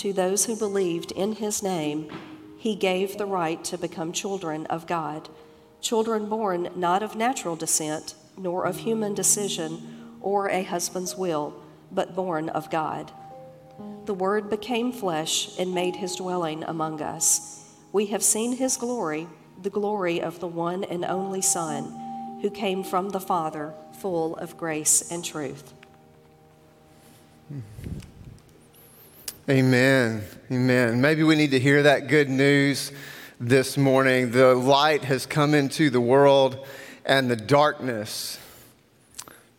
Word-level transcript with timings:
to 0.00 0.14
those 0.14 0.46
who 0.46 0.56
believed 0.56 1.12
in 1.12 1.32
his 1.32 1.62
name, 1.62 2.10
he 2.56 2.74
gave 2.74 3.18
the 3.18 3.26
right 3.26 3.62
to 3.62 3.76
become 3.76 4.12
children 4.12 4.64
of 4.68 4.86
God, 4.86 5.28
children 5.82 6.26
born 6.26 6.70
not 6.74 7.02
of 7.02 7.16
natural 7.16 7.54
descent, 7.54 8.14
nor 8.34 8.64
of 8.64 8.78
human 8.78 9.12
decision 9.12 10.16
or 10.22 10.48
a 10.48 10.62
husband's 10.62 11.18
will, 11.18 11.52
but 11.92 12.16
born 12.16 12.48
of 12.48 12.70
God. 12.70 13.12
The 14.06 14.14
Word 14.14 14.48
became 14.48 14.90
flesh 14.90 15.58
and 15.58 15.74
made 15.74 15.96
his 15.96 16.16
dwelling 16.16 16.64
among 16.64 17.02
us. 17.02 17.70
We 17.92 18.06
have 18.06 18.22
seen 18.22 18.56
his 18.56 18.78
glory, 18.78 19.28
the 19.60 19.68
glory 19.68 20.22
of 20.22 20.40
the 20.40 20.48
one 20.48 20.82
and 20.82 21.04
only 21.04 21.42
Son, 21.42 22.38
who 22.40 22.48
came 22.48 22.84
from 22.84 23.10
the 23.10 23.20
Father, 23.20 23.74
full 23.98 24.34
of 24.36 24.56
grace 24.56 25.10
and 25.10 25.22
truth. 25.22 25.74
Hmm. 27.48 27.89
Amen. 29.50 30.22
Amen. 30.52 31.00
Maybe 31.00 31.24
we 31.24 31.34
need 31.34 31.50
to 31.50 31.58
hear 31.58 31.82
that 31.82 32.06
good 32.06 32.28
news 32.28 32.92
this 33.40 33.76
morning. 33.76 34.30
The 34.30 34.54
light 34.54 35.02
has 35.02 35.26
come 35.26 35.54
into 35.54 35.90
the 35.90 36.00
world, 36.00 36.64
and 37.04 37.28
the 37.28 37.34
darkness 37.34 38.38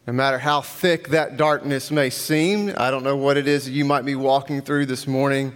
no 0.08 0.14
matter 0.14 0.40
how 0.40 0.62
thick 0.62 1.10
that 1.10 1.36
darkness 1.36 1.92
may 1.92 2.10
seem, 2.10 2.74
I 2.78 2.90
don't 2.90 3.04
know 3.04 3.18
what 3.18 3.36
it 3.36 3.50
is 3.50 3.70
you 3.70 3.84
might 3.84 4.06
be 4.06 4.16
walking 4.16 4.62
through 4.62 4.86
this 4.86 5.08
morning. 5.08 5.54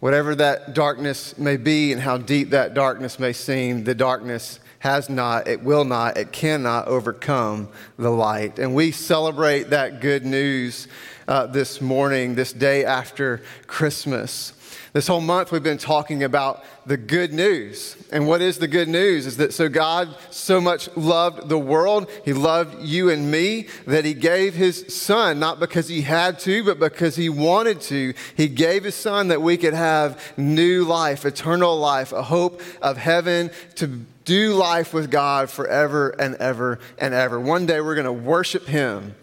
Whatever 0.00 0.34
that 0.34 0.74
darkness 0.74 1.38
may 1.38 1.56
be 1.56 1.92
and 1.92 2.00
how 2.00 2.18
deep 2.18 2.50
that 2.50 2.74
darkness 2.74 3.20
may 3.20 3.32
seem, 3.32 3.84
the 3.84 3.94
darkness 3.94 4.58
has 4.80 5.08
not, 5.08 5.46
it 5.46 5.62
will 5.62 5.84
not, 5.84 6.16
it 6.16 6.32
cannot 6.32 6.88
overcome 6.88 7.68
the 7.96 8.10
light. 8.10 8.58
And 8.58 8.74
we 8.74 8.90
celebrate 8.90 9.70
that 9.70 10.00
good 10.00 10.24
news 10.24 10.88
uh, 11.28 11.46
this 11.46 11.80
morning, 11.80 12.34
this 12.34 12.52
day 12.52 12.84
after 12.84 13.42
Christmas. 13.66 14.54
This 14.94 15.06
whole 15.06 15.20
month, 15.20 15.52
we've 15.52 15.62
been 15.62 15.76
talking 15.76 16.24
about 16.24 16.64
the 16.86 16.96
good 16.96 17.34
news. 17.34 17.96
And 18.10 18.26
what 18.26 18.40
is 18.40 18.58
the 18.58 18.66
good 18.66 18.88
news? 18.88 19.26
Is 19.26 19.36
that 19.36 19.52
so 19.52 19.68
God 19.68 20.16
so 20.30 20.60
much 20.60 20.88
loved 20.96 21.50
the 21.50 21.58
world, 21.58 22.10
He 22.24 22.32
loved 22.32 22.82
you 22.82 23.10
and 23.10 23.30
me, 23.30 23.68
that 23.86 24.06
He 24.06 24.14
gave 24.14 24.54
His 24.54 24.86
Son, 24.92 25.38
not 25.38 25.60
because 25.60 25.88
He 25.88 26.00
had 26.00 26.38
to, 26.40 26.64
but 26.64 26.80
because 26.80 27.16
He 27.16 27.28
wanted 27.28 27.82
to. 27.82 28.14
He 28.34 28.48
gave 28.48 28.84
His 28.84 28.94
Son 28.94 29.28
that 29.28 29.42
we 29.42 29.58
could 29.58 29.74
have 29.74 30.20
new 30.38 30.84
life, 30.84 31.26
eternal 31.26 31.78
life, 31.78 32.12
a 32.12 32.22
hope 32.22 32.62
of 32.80 32.96
heaven 32.96 33.50
to 33.76 33.86
do 34.24 34.54
life 34.54 34.94
with 34.94 35.10
God 35.10 35.50
forever 35.50 36.10
and 36.18 36.34
ever 36.36 36.78
and 36.98 37.12
ever. 37.12 37.38
One 37.38 37.66
day 37.66 37.82
we're 37.82 37.94
going 37.94 38.06
to 38.06 38.12
worship 38.12 38.66
Him 38.66 39.14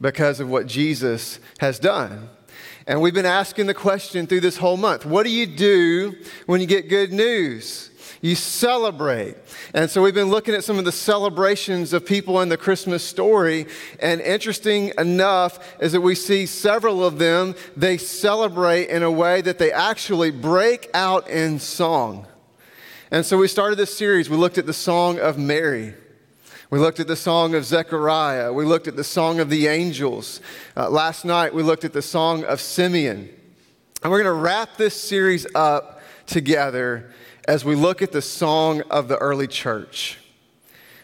because 0.00 0.40
of 0.40 0.48
what 0.48 0.66
Jesus 0.66 1.40
has 1.58 1.78
done. 1.78 2.28
And 2.86 3.02
we've 3.02 3.14
been 3.14 3.26
asking 3.26 3.66
the 3.66 3.74
question 3.74 4.26
through 4.26 4.40
this 4.40 4.56
whole 4.56 4.78
month 4.78 5.04
what 5.04 5.24
do 5.24 5.30
you 5.30 5.46
do 5.46 6.14
when 6.46 6.60
you 6.60 6.66
get 6.66 6.88
good 6.88 7.12
news? 7.12 7.90
You 8.20 8.34
celebrate. 8.34 9.36
And 9.74 9.88
so 9.88 10.02
we've 10.02 10.14
been 10.14 10.30
looking 10.30 10.54
at 10.54 10.64
some 10.64 10.78
of 10.78 10.84
the 10.84 10.90
celebrations 10.90 11.92
of 11.92 12.04
people 12.04 12.40
in 12.40 12.48
the 12.48 12.56
Christmas 12.56 13.04
story. 13.04 13.66
And 14.00 14.20
interesting 14.20 14.92
enough 14.98 15.76
is 15.80 15.92
that 15.92 16.00
we 16.00 16.16
see 16.16 16.46
several 16.46 17.04
of 17.04 17.18
them, 17.18 17.54
they 17.76 17.96
celebrate 17.96 18.88
in 18.88 19.04
a 19.04 19.10
way 19.10 19.40
that 19.42 19.58
they 19.58 19.70
actually 19.70 20.32
break 20.32 20.90
out 20.94 21.28
in 21.28 21.60
song. 21.60 22.26
And 23.10 23.24
so 23.24 23.38
we 23.38 23.46
started 23.46 23.76
this 23.76 23.96
series. 23.96 24.28
We 24.28 24.36
looked 24.36 24.58
at 24.58 24.66
the 24.66 24.72
song 24.72 25.20
of 25.20 25.38
Mary. 25.38 25.94
We 26.70 26.78
looked 26.78 27.00
at 27.00 27.06
the 27.06 27.16
song 27.16 27.54
of 27.54 27.64
Zechariah. 27.64 28.52
We 28.52 28.66
looked 28.66 28.88
at 28.88 28.96
the 28.96 29.04
song 29.04 29.40
of 29.40 29.48
the 29.48 29.68
angels. 29.68 30.42
Uh, 30.76 30.90
last 30.90 31.24
night, 31.24 31.54
we 31.54 31.62
looked 31.62 31.86
at 31.86 31.94
the 31.94 32.02
song 32.02 32.44
of 32.44 32.60
Simeon. 32.60 33.30
And 34.02 34.12
we're 34.12 34.22
going 34.22 34.36
to 34.36 34.38
wrap 34.42 34.76
this 34.76 34.94
series 34.94 35.46
up 35.54 36.02
together 36.26 37.10
as 37.46 37.64
we 37.64 37.74
look 37.74 38.02
at 38.02 38.12
the 38.12 38.20
song 38.20 38.82
of 38.90 39.08
the 39.08 39.16
early 39.16 39.46
church. 39.46 40.18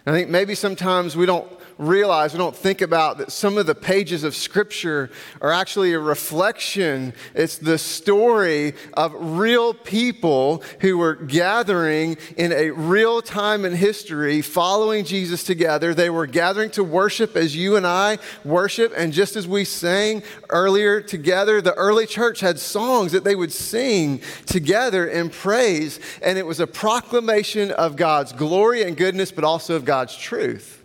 I 0.05 0.11
think 0.11 0.29
maybe 0.29 0.55
sometimes 0.55 1.17
we 1.17 1.25
don't 1.25 1.51
realize, 1.79 2.33
we 2.33 2.39
don't 2.39 2.55
think 2.55 2.81
about 2.81 3.19
that 3.19 3.33
some 3.33 3.59
of 3.59 3.67
the 3.67 3.75
pages 3.75 4.25
of 4.25 4.37
Scripture 4.37 5.11
are 5.41 5.53
actually 5.53 5.93
a 5.93 5.99
reflection. 5.99 7.13
It's 7.35 7.59
the 7.59 7.79
story 7.79 8.75
of 8.95 9.15
real 9.15 9.75
people 9.75 10.63
who 10.81 10.99
were 10.99 11.15
gathering 11.15 12.17
in 12.37 12.53
a 12.53 12.71
real 12.71 13.23
time 13.23 13.65
in 13.65 13.75
history, 13.75 14.43
following 14.43 15.05
Jesus 15.05 15.43
together. 15.43 15.95
They 15.95 16.11
were 16.11 16.27
gathering 16.27 16.71
to 16.71 16.85
worship 16.85 17.37
as 17.37 17.57
you 17.57 17.77
and 17.77 17.87
I 17.87 18.19
worship. 18.45 18.93
And 18.97 19.13
just 19.13 19.35
as 19.37 19.49
we 19.49 19.65
sang 19.65 20.23
earlier 20.51 21.01
together, 21.01 21.61
the 21.61 21.75
early 21.75 22.07
church 22.07 22.41
had 22.41 22.59
songs 22.59 23.13
that 23.13 23.25
they 23.25 23.35
would 23.35 23.53
sing 23.53 24.21
together 24.47 25.07
in 25.07 25.31
praise. 25.31 25.99
And 26.23 26.39
it 26.39 26.47
was 26.47 26.61
a 26.61 26.67
proclamation 26.67 27.73
of 27.73 27.97
God's 27.97 28.33
glory 28.33 28.83
and 28.83 28.97
goodness, 28.97 29.33
but 29.33 29.45
also 29.45 29.75
of 29.75 29.85
God's 29.85 30.17
truth. 30.17 30.84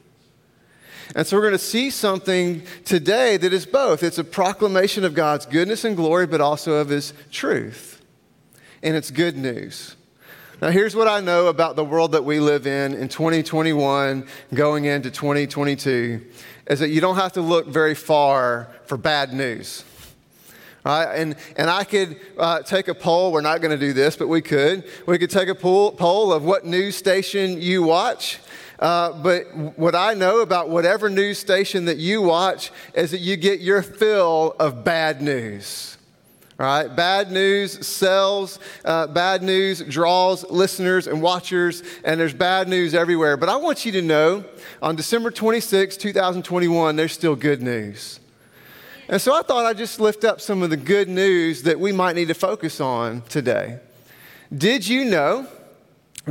And 1.15 1.25
so 1.25 1.37
we're 1.37 1.43
going 1.43 1.53
to 1.53 1.57
see 1.57 1.89
something 1.89 2.61
today 2.85 3.37
that 3.37 3.51
is 3.51 3.65
both. 3.65 4.03
It's 4.03 4.19
a 4.19 4.23
proclamation 4.23 5.03
of 5.03 5.15
God's 5.15 5.45
goodness 5.45 5.83
and 5.83 5.95
glory, 5.95 6.27
but 6.27 6.39
also 6.39 6.73
of 6.73 6.89
His 6.89 7.13
truth. 7.31 8.01
And 8.83 8.95
it's 8.95 9.09
good 9.09 9.35
news. 9.35 9.95
Now, 10.61 10.69
here's 10.69 10.95
what 10.95 11.07
I 11.07 11.21
know 11.21 11.47
about 11.47 11.75
the 11.75 11.85
world 11.85 12.11
that 12.11 12.25
we 12.25 12.39
live 12.39 12.67
in 12.67 12.93
in 12.93 13.07
2021, 13.07 14.27
going 14.53 14.85
into 14.85 15.09
2022, 15.09 16.25
is 16.67 16.79
that 16.79 16.89
you 16.89 17.01
don't 17.01 17.15
have 17.15 17.33
to 17.33 17.41
look 17.41 17.67
very 17.67 17.95
far 17.95 18.69
for 18.85 18.97
bad 18.97 19.33
news. 19.33 19.85
Right? 20.85 21.05
And, 21.15 21.35
and 21.57 21.69
I 21.69 21.85
could 21.85 22.19
uh, 22.37 22.61
take 22.61 22.87
a 22.87 22.93
poll. 22.93 23.31
We're 23.31 23.41
not 23.41 23.61
going 23.61 23.71
to 23.71 23.77
do 23.77 23.93
this, 23.93 24.15
but 24.15 24.27
we 24.27 24.41
could. 24.41 24.83
We 25.05 25.17
could 25.17 25.29
take 25.29 25.49
a 25.49 25.55
poll, 25.55 25.91
poll 25.91 26.31
of 26.31 26.43
what 26.43 26.65
news 26.65 26.95
station 26.95 27.61
you 27.61 27.83
watch. 27.83 28.39
Uh, 28.79 29.11
but 29.11 29.53
what 29.77 29.93
I 29.93 30.13
know 30.13 30.39
about 30.39 30.69
whatever 30.69 31.09
news 31.09 31.37
station 31.37 31.85
that 31.85 31.97
you 31.97 32.21
watch 32.21 32.71
is 32.93 33.11
that 33.11 33.19
you 33.19 33.35
get 33.35 33.59
your 33.59 33.81
fill 33.81 34.55
of 34.59 34.83
bad 34.85 35.21
news. 35.21 35.97
Right? 36.57 36.87
Bad 36.87 37.31
news 37.31 37.87
sells, 37.87 38.59
uh, 38.83 39.07
bad 39.07 39.43
news 39.43 39.81
draws 39.81 40.49
listeners 40.49 41.07
and 41.07 41.21
watchers, 41.21 41.83
and 42.03 42.19
there's 42.19 42.33
bad 42.33 42.67
news 42.67 42.93
everywhere. 42.93 43.37
But 43.37 43.47
I 43.47 43.55
want 43.55 43.85
you 43.85 43.93
to 43.93 44.01
know 44.01 44.43
on 44.81 44.97
December 44.97 45.31
26, 45.31 45.95
2021, 45.95 46.95
there's 46.97 47.13
still 47.13 47.35
good 47.35 47.61
news. 47.61 48.19
And 49.07 49.21
so 49.21 49.33
I 49.33 49.41
thought 49.41 49.65
I'd 49.65 49.77
just 49.77 49.99
lift 49.99 50.23
up 50.25 50.41
some 50.41 50.61
of 50.61 50.69
the 50.69 50.77
good 50.77 51.07
news 51.07 51.63
that 51.63 51.79
we 51.79 51.93
might 51.93 52.15
need 52.15 52.27
to 52.27 52.33
focus 52.33 52.81
on 52.81 53.21
today. 53.23 53.79
Did 54.55 54.87
you 54.87 55.05
know 55.05 55.47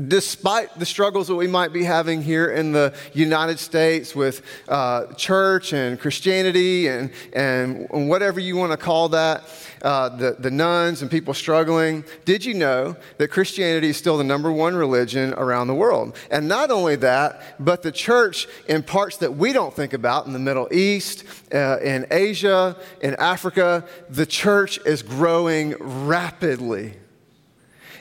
despite 0.06 0.78
the 0.78 0.86
struggles 0.86 1.28
that 1.28 1.34
we 1.34 1.46
might 1.46 1.72
be 1.72 1.84
having 1.84 2.22
here 2.22 2.50
in 2.50 2.72
the 2.72 2.94
United 3.12 3.58
States 3.58 4.14
with 4.14 4.42
uh, 4.68 5.06
church 5.14 5.72
and 5.72 5.98
Christianity 5.98 6.88
and, 6.88 7.10
and 7.32 8.08
whatever 8.08 8.40
you 8.40 8.56
want 8.56 8.72
to 8.72 8.78
call 8.78 9.08
that, 9.10 9.44
uh, 9.82 10.08
the, 10.08 10.36
the 10.38 10.50
nones 10.50 11.02
and 11.02 11.10
people 11.10 11.34
struggling, 11.34 12.04
did 12.24 12.44
you 12.44 12.54
know 12.54 12.96
that 13.18 13.28
Christianity 13.28 13.88
is 13.88 13.96
still 13.96 14.18
the 14.18 14.24
number 14.24 14.50
one 14.52 14.74
religion 14.74 15.34
around 15.34 15.68
the 15.68 15.74
world? 15.74 16.16
And 16.30 16.48
not 16.48 16.70
only 16.70 16.96
that, 16.96 17.42
but 17.60 17.82
the 17.82 17.92
church 17.92 18.46
in 18.68 18.82
parts 18.82 19.18
that 19.18 19.36
we 19.36 19.52
don't 19.52 19.74
think 19.74 19.92
about 19.92 20.26
in 20.26 20.32
the 20.32 20.38
Middle 20.38 20.68
East, 20.72 21.24
uh, 21.52 21.78
in 21.78 22.06
Asia, 22.10 22.76
in 23.00 23.14
Africa, 23.16 23.84
the 24.10 24.26
church 24.26 24.78
is 24.84 25.02
growing 25.02 25.74
rapidly. 25.80 26.94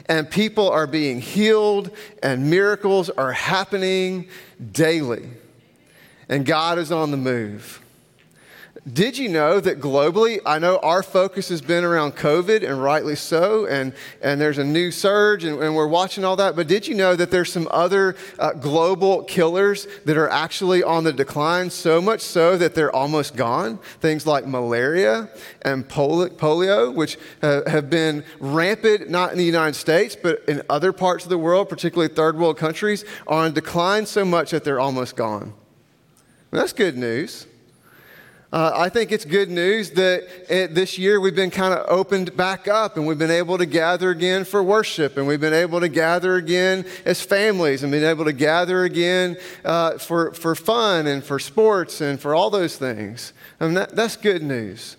And 0.09 0.30
people 0.30 0.69
are 0.69 0.88
being 0.88 1.19
healed, 1.19 1.92
and 2.24 2.50
miracles 2.50 3.09
are 3.09 3.33
happening 3.33 4.27
daily. 4.71 5.30
And 6.30 6.45
God 6.45 6.77
is 6.77 6.92
on 6.92 7.12
the 7.12 7.18
move. 7.18 7.81
Did 8.94 9.18
you 9.18 9.28
know 9.28 9.60
that 9.60 9.81
globally, 9.81 10.39
I 10.45 10.60
know 10.60 10.78
our 10.78 11.04
focus 11.04 11.50
has 11.50 11.60
been 11.60 11.84
around 11.84 12.16
COVID, 12.16 12.63
and 12.63 12.81
rightly 12.81 13.16
so, 13.16 13.66
and, 13.66 13.92
and 14.22 14.39
there's 14.39 14.60
a 14.60 14.63
new 14.63 14.92
surge, 14.92 15.44
and, 15.44 15.62
and 15.62 15.75
we're 15.75 15.88
watching 15.88 16.24
all 16.24 16.38
that, 16.38 16.56
but 16.56 16.68
did 16.68 16.88
you 16.88 16.95
know 16.95 17.13
that 17.13 17.30
there's 17.30 17.51
some 17.51 17.68
other 17.69 18.16
uh, 18.39 18.54
global 18.54 19.24
killers 19.24 19.88
that 20.06 20.16
are 20.16 20.30
actually 20.30 20.84
on 20.84 21.04
the 21.04 21.12
decline, 21.12 21.69
so 21.69 22.00
much 22.00 22.22
so 22.22 22.56
that 22.57 22.75
they're 22.75 22.95
almost 22.95 23.36
gone? 23.36 23.78
Things 24.00 24.25
like 24.25 24.48
malaria 24.48 25.30
and 25.63 25.86
polio, 25.90 26.94
which 26.94 27.18
uh, 27.42 27.69
have 27.69 27.90
been 27.90 28.24
rampant, 28.40 29.10
not 29.10 29.33
in 29.33 29.38
the 29.38 29.44
United 29.44 29.75
States, 29.75 30.16
but 30.16 30.45
in 30.48 30.62
other 30.69 30.94
parts 30.94 31.25
of 31.25 31.30
the 31.30 31.38
world, 31.38 31.68
particularly 31.68 32.13
third 32.13 32.38
world 32.38 32.57
countries, 32.57 33.04
are 33.28 33.44
on 33.44 33.54
decline 33.54 34.06
so 34.06 34.24
much 34.24 34.51
that 34.51 34.63
they're 34.63 34.80
almost 34.80 35.18
gone. 35.18 35.54
Well, 36.51 36.62
that's 36.62 36.72
good 36.72 36.98
news. 36.98 37.48
Uh, 38.51 38.71
I 38.73 38.88
think 38.88 39.11
it's 39.11 39.25
good 39.25 39.49
news 39.49 39.91
that 39.91 40.25
it, 40.49 40.73
this 40.73 40.97
year 40.97 41.19
we've 41.19 41.35
been 41.35 41.51
kind 41.51 41.73
of 41.73 41.85
opened 41.89 42.38
back 42.38 42.69
up 42.69 42.95
and 42.95 43.05
we've 43.05 43.17
been 43.17 43.29
able 43.29 43.57
to 43.57 43.65
gather 43.65 44.09
again 44.09 44.45
for 44.45 44.63
worship 44.63 45.17
and 45.17 45.27
we've 45.27 45.41
been 45.41 45.53
able 45.53 45.81
to 45.81 45.89
gather 45.89 46.38
again 46.38 46.85
as 47.03 47.21
families 47.21 47.83
and 47.83 47.91
been 47.91 48.05
able 48.05 48.23
to 48.23 48.31
gather 48.31 48.85
again 48.85 49.35
uh, 49.65 49.97
for, 49.97 50.33
for 50.33 50.55
fun 50.55 51.07
and 51.07 51.25
for 51.25 51.39
sports 51.39 51.99
and 51.99 52.21
for 52.21 52.33
all 52.33 52.49
those 52.49 52.77
things. 52.77 53.33
I 53.59 53.65
mean, 53.65 53.73
that, 53.73 53.94
that's 53.97 54.15
good 54.15 54.44
news. 54.44 54.95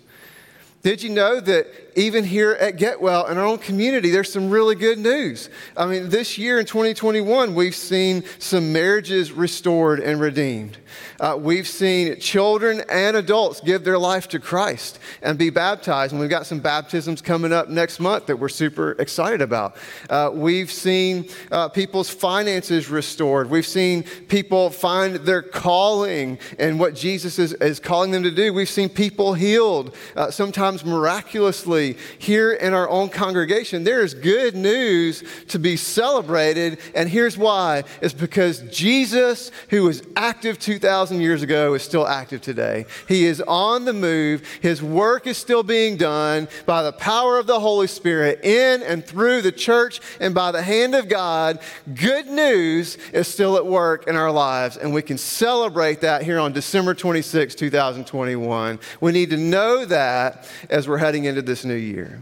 Did 0.83 1.01
you 1.01 1.09
know 1.09 1.39
that 1.39 1.88
even 1.99 2.23
here 2.23 2.53
at 2.53 2.77
Get 2.77 3.01
Well 3.01 3.27
in 3.27 3.37
our 3.37 3.45
own 3.45 3.57
community, 3.57 4.09
there's 4.09 4.31
some 4.31 4.49
really 4.49 4.75
good 4.75 4.97
news? 4.97 5.49
I 5.75 5.85
mean, 5.85 6.09
this 6.09 6.37
year 6.37 6.57
in 6.57 6.65
2021, 6.65 7.53
we've 7.53 7.75
seen 7.75 8.23
some 8.39 8.71
marriages 8.71 9.33
restored 9.33 9.99
and 9.99 10.19
redeemed. 10.21 10.77
Uh, 11.19 11.37
we've 11.37 11.67
seen 11.67 12.17
children 12.19 12.81
and 12.89 13.17
adults 13.17 13.59
give 13.59 13.83
their 13.83 13.99
life 13.99 14.29
to 14.29 14.39
Christ 14.39 14.99
and 15.21 15.37
be 15.37 15.49
baptized. 15.49 16.13
And 16.13 16.21
we've 16.21 16.29
got 16.29 16.45
some 16.45 16.59
baptisms 16.59 17.21
coming 17.21 17.51
up 17.51 17.67
next 17.67 17.99
month 17.99 18.27
that 18.27 18.37
we're 18.37 18.47
super 18.47 18.91
excited 18.91 19.41
about. 19.41 19.75
Uh, 20.09 20.31
we've 20.33 20.71
seen 20.71 21.27
uh, 21.51 21.67
people's 21.67 22.09
finances 22.09 22.89
restored. 22.89 23.49
We've 23.49 23.67
seen 23.67 24.03
people 24.29 24.69
find 24.69 25.17
their 25.17 25.41
calling 25.41 26.39
and 26.57 26.79
what 26.79 26.95
Jesus 26.95 27.39
is, 27.39 27.53
is 27.53 27.79
calling 27.81 28.11
them 28.11 28.23
to 28.23 28.31
do. 28.31 28.53
We've 28.53 28.69
seen 28.69 28.87
people 28.87 29.33
healed, 29.33 29.95
uh, 30.15 30.31
sometimes 30.31 30.85
miraculously, 30.85 31.88
here 32.17 32.51
in 32.51 32.73
our 32.73 32.89
own 32.89 33.09
congregation. 33.09 33.83
There 33.83 34.01
is 34.01 34.13
good 34.13 34.55
news 34.55 35.23
to 35.49 35.59
be 35.59 35.75
celebrated. 35.75 36.79
And 36.95 37.09
here's 37.09 37.37
why 37.37 37.83
it's 38.01 38.13
because 38.13 38.61
Jesus, 38.71 39.51
who 39.69 39.83
was 39.83 40.03
active 40.15 40.59
2,000 40.59 40.89
2,000 40.89 41.21
years 41.21 41.41
ago 41.43 41.73
is 41.73 41.83
still 41.83 42.07
active 42.07 42.41
today. 42.41 42.85
He 43.07 43.25
is 43.25 43.41
on 43.41 43.85
the 43.85 43.93
move. 43.93 44.43
His 44.61 44.81
work 44.81 45.27
is 45.27 45.37
still 45.37 45.63
being 45.63 45.97
done 45.97 46.47
by 46.65 46.83
the 46.83 46.91
power 46.91 47.37
of 47.37 47.47
the 47.47 47.59
Holy 47.59 47.87
Spirit 47.87 48.43
in 48.43 48.81
and 48.83 49.05
through 49.05 49.41
the 49.41 49.51
church 49.51 50.01
and 50.19 50.33
by 50.35 50.51
the 50.51 50.61
hand 50.61 50.95
of 50.95 51.09
God. 51.09 51.59
Good 51.93 52.27
news 52.27 52.97
is 53.13 53.27
still 53.27 53.55
at 53.57 53.65
work 53.65 54.07
in 54.07 54.15
our 54.15 54.31
lives, 54.31 54.77
and 54.77 54.93
we 54.93 55.01
can 55.01 55.17
celebrate 55.17 56.01
that 56.01 56.23
here 56.23 56.39
on 56.39 56.53
December 56.53 56.93
26, 56.93 57.55
2021. 57.55 58.79
We 59.01 59.11
need 59.11 59.29
to 59.29 59.37
know 59.37 59.85
that 59.85 60.49
as 60.69 60.87
we're 60.87 60.97
heading 60.97 61.25
into 61.25 61.41
this 61.41 61.65
new 61.69 61.75
year. 61.75 62.21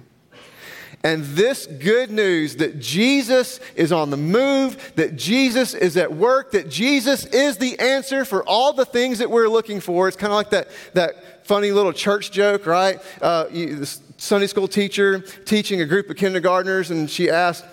And 1.04 1.24
this 1.24 1.68
good 1.68 2.12
news 2.12 2.58
that 2.58 2.80
Jesus 2.80 3.60
is 3.76 3.92
on 3.92 4.10
the 4.10 4.18
move, 4.18 4.94
that 4.96 5.16
Jesus 5.16 5.74
is 5.74 5.96
at 5.96 6.12
work, 6.12 6.52
that 6.52 6.70
Jesus 6.70 7.26
is 7.28 7.58
the 7.58 7.80
answer 7.80 8.26
for 8.26 8.44
all 8.44 8.74
the 8.74 8.86
things 8.86 9.20
that 9.20 9.30
we're 9.30 9.48
looking 9.48 9.80
for. 9.80 10.08
It's 10.08 10.18
kind 10.18 10.34
of 10.34 10.38
like 10.38 10.50
that, 10.50 10.68
that 10.94 11.46
funny 11.46 11.72
little 11.72 11.94
church 11.94 12.32
joke, 12.32 12.66
right? 12.66 13.00
Uh, 13.22 13.46
you, 13.52 13.86
Sunday 14.18 14.48
school 14.48 14.68
teacher 14.68 15.20
teaching 15.20 15.82
a 15.82 15.86
group 15.86 16.10
of 16.10 16.18
kindergartners, 16.18 16.92
and 16.92 17.10
she 17.10 17.30
asked, 17.30 17.64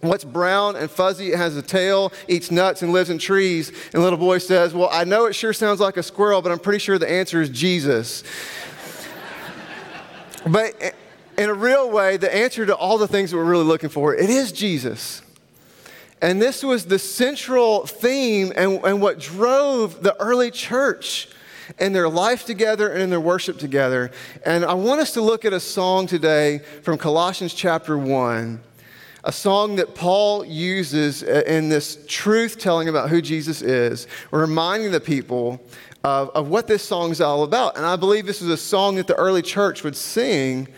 What's 0.00 0.24
brown 0.24 0.76
and 0.76 0.90
fuzzy, 0.90 1.32
it 1.32 1.36
has 1.36 1.58
a 1.58 1.62
tail, 1.62 2.10
eats 2.26 2.50
nuts, 2.50 2.80
and 2.80 2.90
lives 2.90 3.10
in 3.10 3.18
trees? 3.18 3.68
And 3.68 3.92
the 3.92 4.00
little 4.00 4.18
boy 4.18 4.38
says, 4.38 4.72
Well, 4.72 4.88
I 4.90 5.04
know 5.04 5.26
it 5.26 5.34
sure 5.34 5.52
sounds 5.52 5.80
like 5.80 5.98
a 5.98 6.02
squirrel, 6.02 6.40
but 6.40 6.50
I'm 6.50 6.58
pretty 6.58 6.78
sure 6.78 6.98
the 6.98 7.10
answer 7.10 7.42
is 7.42 7.50
Jesus. 7.50 8.24
but 10.46 10.94
in 11.40 11.48
a 11.48 11.54
real 11.54 11.90
way, 11.90 12.18
the 12.18 12.32
answer 12.32 12.66
to 12.66 12.76
all 12.76 12.98
the 12.98 13.08
things 13.08 13.30
that 13.30 13.38
we're 13.38 13.44
really 13.44 13.64
looking 13.64 13.88
for, 13.88 14.14
it 14.14 14.28
is 14.28 14.52
Jesus. 14.52 15.22
And 16.20 16.40
this 16.40 16.62
was 16.62 16.84
the 16.84 16.98
central 16.98 17.86
theme 17.86 18.52
and, 18.54 18.84
and 18.84 19.00
what 19.00 19.18
drove 19.18 20.02
the 20.02 20.14
early 20.20 20.50
church 20.50 21.30
in 21.78 21.94
their 21.94 22.10
life 22.10 22.44
together 22.44 22.90
and 22.92 23.00
in 23.00 23.08
their 23.08 23.22
worship 23.22 23.58
together. 23.58 24.10
And 24.44 24.66
I 24.66 24.74
want 24.74 25.00
us 25.00 25.12
to 25.12 25.22
look 25.22 25.46
at 25.46 25.54
a 25.54 25.60
song 25.60 26.06
today 26.06 26.58
from 26.82 26.98
Colossians 26.98 27.54
chapter 27.54 27.96
1, 27.96 28.60
a 29.24 29.32
song 29.32 29.76
that 29.76 29.94
Paul 29.94 30.44
uses 30.44 31.22
in 31.22 31.70
this 31.70 32.04
truth 32.06 32.58
telling 32.58 32.90
about 32.90 33.08
who 33.08 33.22
Jesus 33.22 33.62
is, 33.62 34.06
reminding 34.30 34.92
the 34.92 35.00
people 35.00 35.58
of, 36.04 36.28
of 36.30 36.48
what 36.48 36.66
this 36.66 36.82
song 36.82 37.12
is 37.12 37.22
all 37.22 37.44
about. 37.44 37.78
And 37.78 37.86
I 37.86 37.96
believe 37.96 38.26
this 38.26 38.42
is 38.42 38.50
a 38.50 38.58
song 38.58 38.96
that 38.96 39.06
the 39.06 39.16
early 39.16 39.40
church 39.40 39.82
would 39.84 39.96
sing 39.96 40.68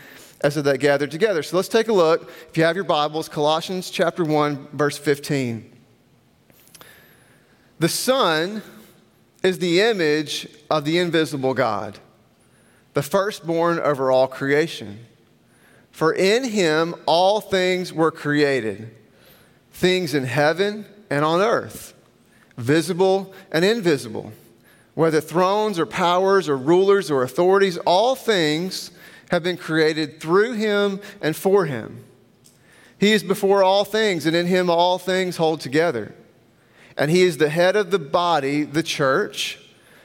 as 0.43 0.55
they 0.55 0.77
gathered 0.77 1.09
together. 1.09 1.41
So 1.41 1.55
let's 1.55 1.69
take 1.69 1.87
a 1.87 1.93
look. 1.93 2.29
If 2.49 2.57
you 2.57 2.65
have 2.65 2.75
your 2.75 2.83
Bibles, 2.83 3.29
Colossians 3.29 3.89
chapter 3.89 4.25
1, 4.25 4.67
verse 4.73 4.97
15. 4.97 5.71
The 7.79 7.89
Son 7.89 8.61
is 9.41 9.59
the 9.59 9.81
image 9.81 10.47
of 10.69 10.83
the 10.85 10.99
invisible 10.99 11.53
God, 11.53 11.97
the 12.93 13.01
firstborn 13.01 13.79
over 13.79 14.11
all 14.11 14.27
creation. 14.27 14.99
For 15.91 16.13
in 16.13 16.43
him 16.43 16.95
all 17.05 17.39
things 17.39 17.93
were 17.93 18.11
created, 18.11 18.93
things 19.71 20.13
in 20.13 20.25
heaven 20.25 20.85
and 21.09 21.23
on 21.23 21.39
earth, 21.39 21.93
visible 22.57 23.33
and 23.51 23.63
invisible, 23.63 24.33
whether 24.93 25.21
thrones 25.21 25.79
or 25.79 25.85
powers 25.85 26.49
or 26.49 26.57
rulers 26.57 27.09
or 27.09 27.23
authorities, 27.23 27.77
all 27.79 28.15
things 28.15 28.91
have 29.33 29.41
been 29.41 29.57
created 29.57 30.19
through 30.19 30.53
him 30.53 31.01
and 31.19 31.35
for 31.35 31.65
him. 31.65 32.03
He 32.99 33.13
is 33.13 33.23
before 33.23 33.63
all 33.63 33.83
things, 33.83 34.27
and 34.27 34.35
in 34.35 34.45
him 34.45 34.69
all 34.69 34.99
things 34.99 35.37
hold 35.37 35.59
together. 35.59 36.13
And 36.95 37.09
he 37.09 37.23
is 37.23 37.37
the 37.37 37.49
head 37.49 37.75
of 37.75 37.89
the 37.89 37.97
body, 37.97 38.63
the 38.63 38.83
church. 38.83 39.59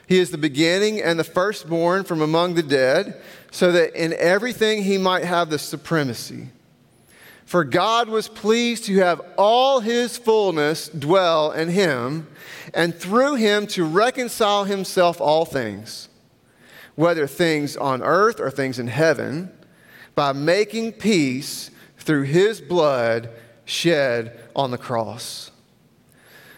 He 0.07 0.19
is 0.19 0.31
the 0.31 0.39
beginning 0.39 1.03
and 1.03 1.19
the 1.21 1.25
firstborn 1.25 2.05
from 2.05 2.23
among 2.23 2.55
the 2.55 2.63
dead, 2.63 3.21
so 3.51 3.71
that 3.71 3.95
in 3.95 4.15
everything 4.15 4.83
he 4.83 4.97
might 4.97 5.25
have 5.25 5.51
the 5.51 5.59
supremacy. 5.59 6.49
For 7.45 7.65
God 7.65 8.09
was 8.09 8.29
pleased 8.29 8.87
to 8.87 8.97
have 8.97 9.21
all 9.37 9.81
his 9.81 10.17
fullness 10.17 10.89
dwell 10.89 11.53
in 11.53 11.69
him, 11.69 12.29
and 12.73 12.95
through 12.95 13.35
him 13.35 13.67
to 13.69 13.85
reconcile 13.85 14.65
himself 14.65 15.21
all 15.21 15.45
things 15.45 16.08
whether 16.99 17.29
things 17.29 17.77
on 17.77 18.03
earth 18.03 18.41
or 18.41 18.51
things 18.51 18.81
in 18.81 18.89
heaven, 18.89 19.49
by 20.17 20.33
making 20.33 20.91
peace 20.91 21.71
through 21.97 22.25
his 22.25 22.61
blood 22.61 23.31
shed 23.65 24.37
on 24.57 24.73
the 24.73 24.79
cross. 24.79 25.53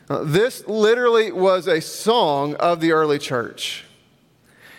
Now, 0.09 0.25
this 0.25 0.67
literally 0.67 1.31
was 1.31 1.69
a 1.69 1.83
song 1.83 2.55
of 2.55 2.81
the 2.81 2.93
early 2.93 3.19
church. 3.19 3.85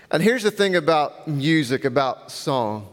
And 0.10 0.24
here's 0.24 0.41
the 0.41 0.50
thing 0.50 0.75
about 0.75 1.27
music, 1.27 1.86
about 1.86 2.32
song 2.32 2.88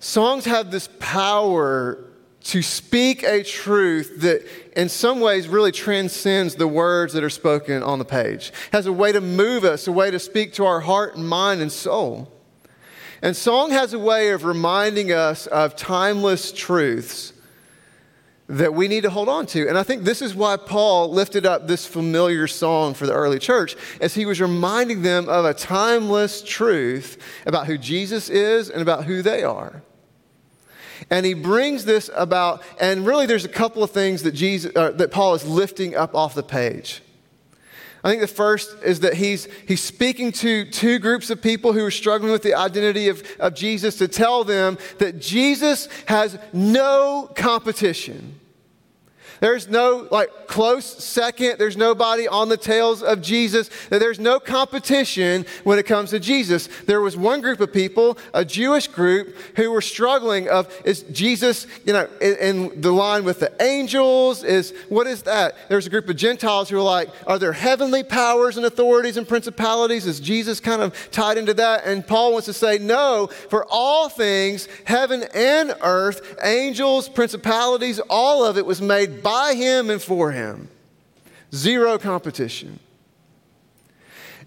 songs 0.00 0.46
have 0.46 0.70
this 0.70 0.88
power 0.98 1.98
to 2.44 2.60
speak 2.60 3.22
a 3.22 3.42
truth 3.42 4.20
that 4.20 4.46
in 4.76 4.88
some 4.88 5.20
ways 5.20 5.48
really 5.48 5.72
transcends 5.72 6.54
the 6.54 6.68
words 6.68 7.14
that 7.14 7.24
are 7.24 7.30
spoken 7.30 7.82
on 7.82 7.98
the 7.98 8.04
page. 8.04 8.52
Has 8.70 8.86
a 8.86 8.92
way 8.92 9.12
to 9.12 9.20
move 9.20 9.64
us 9.64 9.88
a 9.88 9.92
way 9.92 10.10
to 10.10 10.18
speak 10.18 10.52
to 10.54 10.64
our 10.66 10.80
heart 10.80 11.16
and 11.16 11.26
mind 11.26 11.62
and 11.62 11.72
soul. 11.72 12.30
And 13.22 13.34
song 13.34 13.70
has 13.70 13.94
a 13.94 13.98
way 13.98 14.30
of 14.30 14.44
reminding 14.44 15.10
us 15.10 15.46
of 15.46 15.74
timeless 15.74 16.52
truths 16.52 17.32
that 18.46 18.74
we 18.74 18.88
need 18.88 19.04
to 19.04 19.10
hold 19.10 19.30
on 19.30 19.46
to. 19.46 19.66
And 19.66 19.78
i 19.78 19.82
think 19.82 20.02
this 20.02 20.20
is 20.20 20.34
why 20.34 20.58
paul 20.58 21.10
lifted 21.10 21.46
up 21.46 21.66
this 21.66 21.86
familiar 21.86 22.46
song 22.46 22.92
for 22.92 23.06
the 23.06 23.14
early 23.14 23.38
church 23.38 23.74
as 24.02 24.12
he 24.14 24.26
was 24.26 24.38
reminding 24.38 25.00
them 25.00 25.30
of 25.30 25.46
a 25.46 25.54
timeless 25.54 26.42
truth 26.42 27.16
about 27.46 27.66
who 27.66 27.78
jesus 27.78 28.28
is 28.28 28.68
and 28.68 28.82
about 28.82 29.06
who 29.06 29.22
they 29.22 29.42
are 29.42 29.82
and 31.10 31.24
he 31.24 31.34
brings 31.34 31.84
this 31.84 32.10
about, 32.14 32.62
and 32.80 33.06
really 33.06 33.26
there's 33.26 33.44
a 33.44 33.48
couple 33.48 33.82
of 33.82 33.90
things 33.90 34.22
that, 34.22 34.32
Jesus, 34.32 34.74
uh, 34.76 34.90
that 34.92 35.10
Paul 35.10 35.34
is 35.34 35.46
lifting 35.46 35.94
up 35.94 36.14
off 36.14 36.34
the 36.34 36.42
page. 36.42 37.02
I 38.04 38.10
think 38.10 38.20
the 38.20 38.26
first 38.26 38.76
is 38.84 39.00
that 39.00 39.14
he's, 39.14 39.48
he's 39.66 39.82
speaking 39.82 40.30
to 40.32 40.66
two 40.66 40.98
groups 40.98 41.30
of 41.30 41.40
people 41.40 41.72
who 41.72 41.82
are 41.84 41.90
struggling 41.90 42.32
with 42.32 42.42
the 42.42 42.54
identity 42.54 43.08
of, 43.08 43.22
of 43.40 43.54
Jesus 43.54 43.96
to 43.96 44.08
tell 44.08 44.44
them 44.44 44.76
that 44.98 45.20
Jesus 45.20 45.88
has 46.06 46.38
no 46.52 47.30
competition. 47.34 48.38
There's 49.40 49.68
no 49.68 50.08
like 50.10 50.46
close 50.46 50.84
second. 50.84 51.58
There's 51.58 51.76
nobody 51.76 52.28
on 52.28 52.48
the 52.48 52.56
tails 52.56 53.02
of 53.02 53.20
Jesus. 53.20 53.70
There's 53.90 54.18
no 54.18 54.38
competition 54.38 55.46
when 55.64 55.78
it 55.78 55.86
comes 55.86 56.10
to 56.10 56.20
Jesus. 56.20 56.68
There 56.86 57.00
was 57.00 57.16
one 57.16 57.40
group 57.40 57.60
of 57.60 57.72
people, 57.72 58.18
a 58.32 58.44
Jewish 58.44 58.86
group, 58.86 59.36
who 59.56 59.70
were 59.70 59.80
struggling 59.80 60.48
of 60.48 60.72
is 60.84 61.02
Jesus, 61.12 61.66
you 61.84 61.92
know, 61.92 62.08
in, 62.20 62.36
in 62.36 62.80
the 62.80 62.92
line 62.92 63.24
with 63.24 63.40
the 63.40 63.52
angels? 63.62 64.44
Is 64.44 64.72
what 64.88 65.06
is 65.06 65.22
that? 65.22 65.56
There's 65.68 65.86
a 65.86 65.90
group 65.90 66.08
of 66.08 66.16
Gentiles 66.16 66.68
who 66.68 66.78
are 66.78 66.82
like, 66.82 67.08
are 67.26 67.38
there 67.38 67.52
heavenly 67.52 68.02
powers 68.02 68.56
and 68.56 68.66
authorities 68.66 69.16
and 69.16 69.26
principalities? 69.26 70.06
Is 70.06 70.20
Jesus 70.20 70.60
kind 70.60 70.82
of 70.82 70.94
tied 71.10 71.38
into 71.38 71.54
that? 71.54 71.84
And 71.84 72.06
Paul 72.06 72.32
wants 72.32 72.46
to 72.46 72.52
say, 72.52 72.78
no, 72.78 73.28
for 73.48 73.66
all 73.68 74.08
things, 74.08 74.68
heaven 74.84 75.24
and 75.34 75.74
earth, 75.82 76.36
angels, 76.42 77.08
principalities, 77.08 78.00
all 78.08 78.44
of 78.44 78.56
it 78.56 78.64
was 78.64 78.80
made 78.80 79.22
by 79.24 79.54
him 79.54 79.90
and 79.90 80.00
for 80.00 80.30
him. 80.30 80.68
Zero 81.52 81.98
competition. 81.98 82.78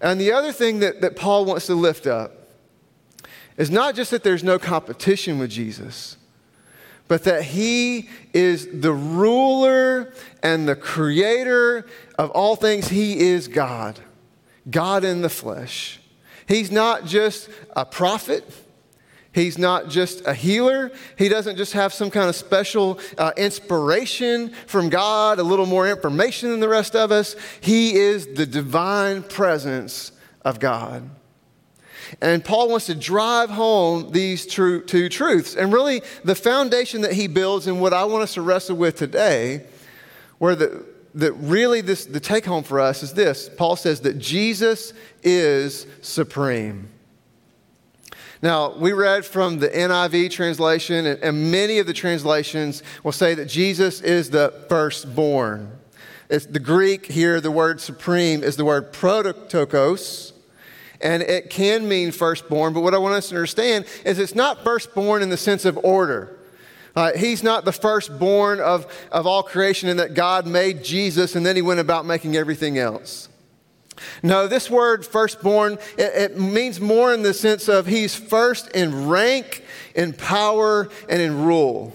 And 0.00 0.18
the 0.18 0.32
other 0.32 0.52
thing 0.52 0.78
that, 0.78 1.02
that 1.02 1.16
Paul 1.16 1.44
wants 1.44 1.66
to 1.66 1.74
lift 1.74 2.06
up 2.06 2.32
is 3.58 3.70
not 3.70 3.94
just 3.94 4.12
that 4.12 4.22
there's 4.22 4.44
no 4.44 4.58
competition 4.58 5.38
with 5.38 5.50
Jesus, 5.50 6.16
but 7.08 7.24
that 7.24 7.42
he 7.42 8.08
is 8.32 8.68
the 8.80 8.92
ruler 8.92 10.14
and 10.42 10.68
the 10.68 10.76
creator 10.76 11.86
of 12.16 12.30
all 12.30 12.54
things. 12.54 12.88
He 12.88 13.18
is 13.18 13.48
God, 13.48 13.98
God 14.70 15.04
in 15.04 15.22
the 15.22 15.28
flesh. 15.28 16.00
He's 16.46 16.70
not 16.70 17.04
just 17.04 17.48
a 17.74 17.84
prophet. 17.84 18.44
He's 19.32 19.58
not 19.58 19.88
just 19.88 20.26
a 20.26 20.34
healer. 20.34 20.90
He 21.16 21.28
doesn't 21.28 21.56
just 21.56 21.74
have 21.74 21.92
some 21.92 22.10
kind 22.10 22.28
of 22.28 22.34
special 22.34 22.98
uh, 23.18 23.32
inspiration 23.36 24.52
from 24.66 24.88
God, 24.88 25.38
a 25.38 25.42
little 25.42 25.66
more 25.66 25.88
information 25.88 26.50
than 26.50 26.60
the 26.60 26.68
rest 26.68 26.96
of 26.96 27.12
us. 27.12 27.36
He 27.60 27.94
is 27.94 28.26
the 28.34 28.46
divine 28.46 29.22
presence 29.22 30.12
of 30.42 30.58
God. 30.58 31.08
And 32.22 32.42
Paul 32.42 32.70
wants 32.70 32.86
to 32.86 32.94
drive 32.94 33.50
home 33.50 34.12
these 34.12 34.46
true, 34.46 34.82
two 34.82 35.08
truths. 35.10 35.54
And 35.54 35.72
really, 35.72 36.02
the 36.24 36.34
foundation 36.34 37.02
that 37.02 37.12
he 37.12 37.26
builds 37.26 37.66
and 37.66 37.80
what 37.80 37.92
I 37.92 38.04
want 38.04 38.22
us 38.22 38.34
to 38.34 38.42
wrestle 38.42 38.76
with 38.76 38.96
today, 38.96 39.66
where 40.38 40.54
the, 40.54 40.84
really 41.32 41.80
this, 41.80 42.06
the 42.06 42.20
take 42.20 42.46
home 42.46 42.64
for 42.64 42.80
us 42.80 43.02
is 43.02 43.12
this 43.12 43.50
Paul 43.56 43.76
says 43.76 44.00
that 44.02 44.18
Jesus 44.18 44.94
is 45.22 45.86
supreme. 46.00 46.88
Now, 48.40 48.72
we 48.76 48.92
read 48.92 49.24
from 49.24 49.58
the 49.58 49.68
NIV 49.68 50.30
translation, 50.30 51.06
and, 51.06 51.22
and 51.22 51.50
many 51.50 51.78
of 51.80 51.86
the 51.86 51.92
translations 51.92 52.82
will 53.02 53.12
say 53.12 53.34
that 53.34 53.46
Jesus 53.46 54.00
is 54.00 54.30
the 54.30 54.54
firstborn. 54.68 55.72
It's 56.28 56.46
the 56.46 56.60
Greek 56.60 57.06
here, 57.06 57.40
the 57.40 57.50
word 57.50 57.80
supreme 57.80 58.44
is 58.44 58.56
the 58.56 58.64
word 58.64 58.92
prototokos, 58.92 60.32
and 61.00 61.22
it 61.22 61.50
can 61.50 61.88
mean 61.88 62.12
firstborn, 62.12 62.74
but 62.74 62.82
what 62.82 62.94
I 62.94 62.98
want 62.98 63.14
us 63.14 63.30
to 63.30 63.34
understand 63.34 63.86
is 64.04 64.18
it's 64.18 64.34
not 64.34 64.62
firstborn 64.62 65.22
in 65.22 65.30
the 65.30 65.36
sense 65.36 65.64
of 65.64 65.78
order. 65.82 66.36
Uh, 66.94 67.12
he's 67.16 67.42
not 67.42 67.64
the 67.64 67.72
firstborn 67.72 68.60
of, 68.60 68.86
of 69.12 69.26
all 69.26 69.42
creation 69.42 69.88
in 69.88 69.98
that 69.98 70.14
God 70.14 70.46
made 70.46 70.82
Jesus 70.82 71.36
and 71.36 71.46
then 71.46 71.54
he 71.54 71.62
went 71.62 71.78
about 71.78 72.04
making 72.04 72.36
everything 72.36 72.76
else. 72.76 73.28
No, 74.22 74.46
this 74.46 74.70
word 74.70 75.04
firstborn, 75.04 75.74
it, 75.96 76.32
it, 76.32 76.38
means 76.38 76.80
more 76.80 77.12
in 77.12 77.22
the 77.22 77.34
sense 77.34 77.68
of 77.68 77.86
he's 77.86 78.14
first 78.14 78.68
in 78.72 79.08
rank, 79.08 79.64
in 79.94 80.12
power, 80.12 80.88
and 81.08 81.20
in 81.20 81.44
rule. 81.44 81.92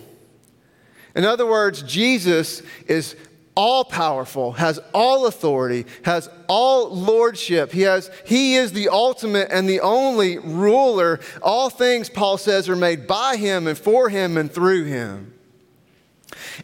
In 1.16 1.26
other 1.26 1.46
words, 1.46 1.84
Jesus 1.84 2.62
is 2.88 3.16
all 3.56 3.86
powerful, 3.86 4.54
has 4.54 4.80
all 4.94 5.28
authority, 5.28 5.86
has 6.04 6.30
all 6.48 6.90
lordship. 6.90 7.72
He, 7.72 7.82
has, 7.82 8.10
he 8.26 8.56
is 8.56 8.74
the 8.74 8.90
ultimate 8.90 9.50
and 9.52 9.70
the 9.70 9.82
only 9.82 10.40
ruler. 10.40 11.20
All 11.42 11.70
things, 11.70 12.10
Paul 12.10 12.38
says, 12.38 12.68
are 12.68 12.76
made 12.76 13.06
by 13.08 13.36
him 13.36 13.68
and 13.68 13.78
for 13.78 14.10
him 14.10 14.38
and 14.38 14.52
through 14.52 14.86
him. 14.86 15.34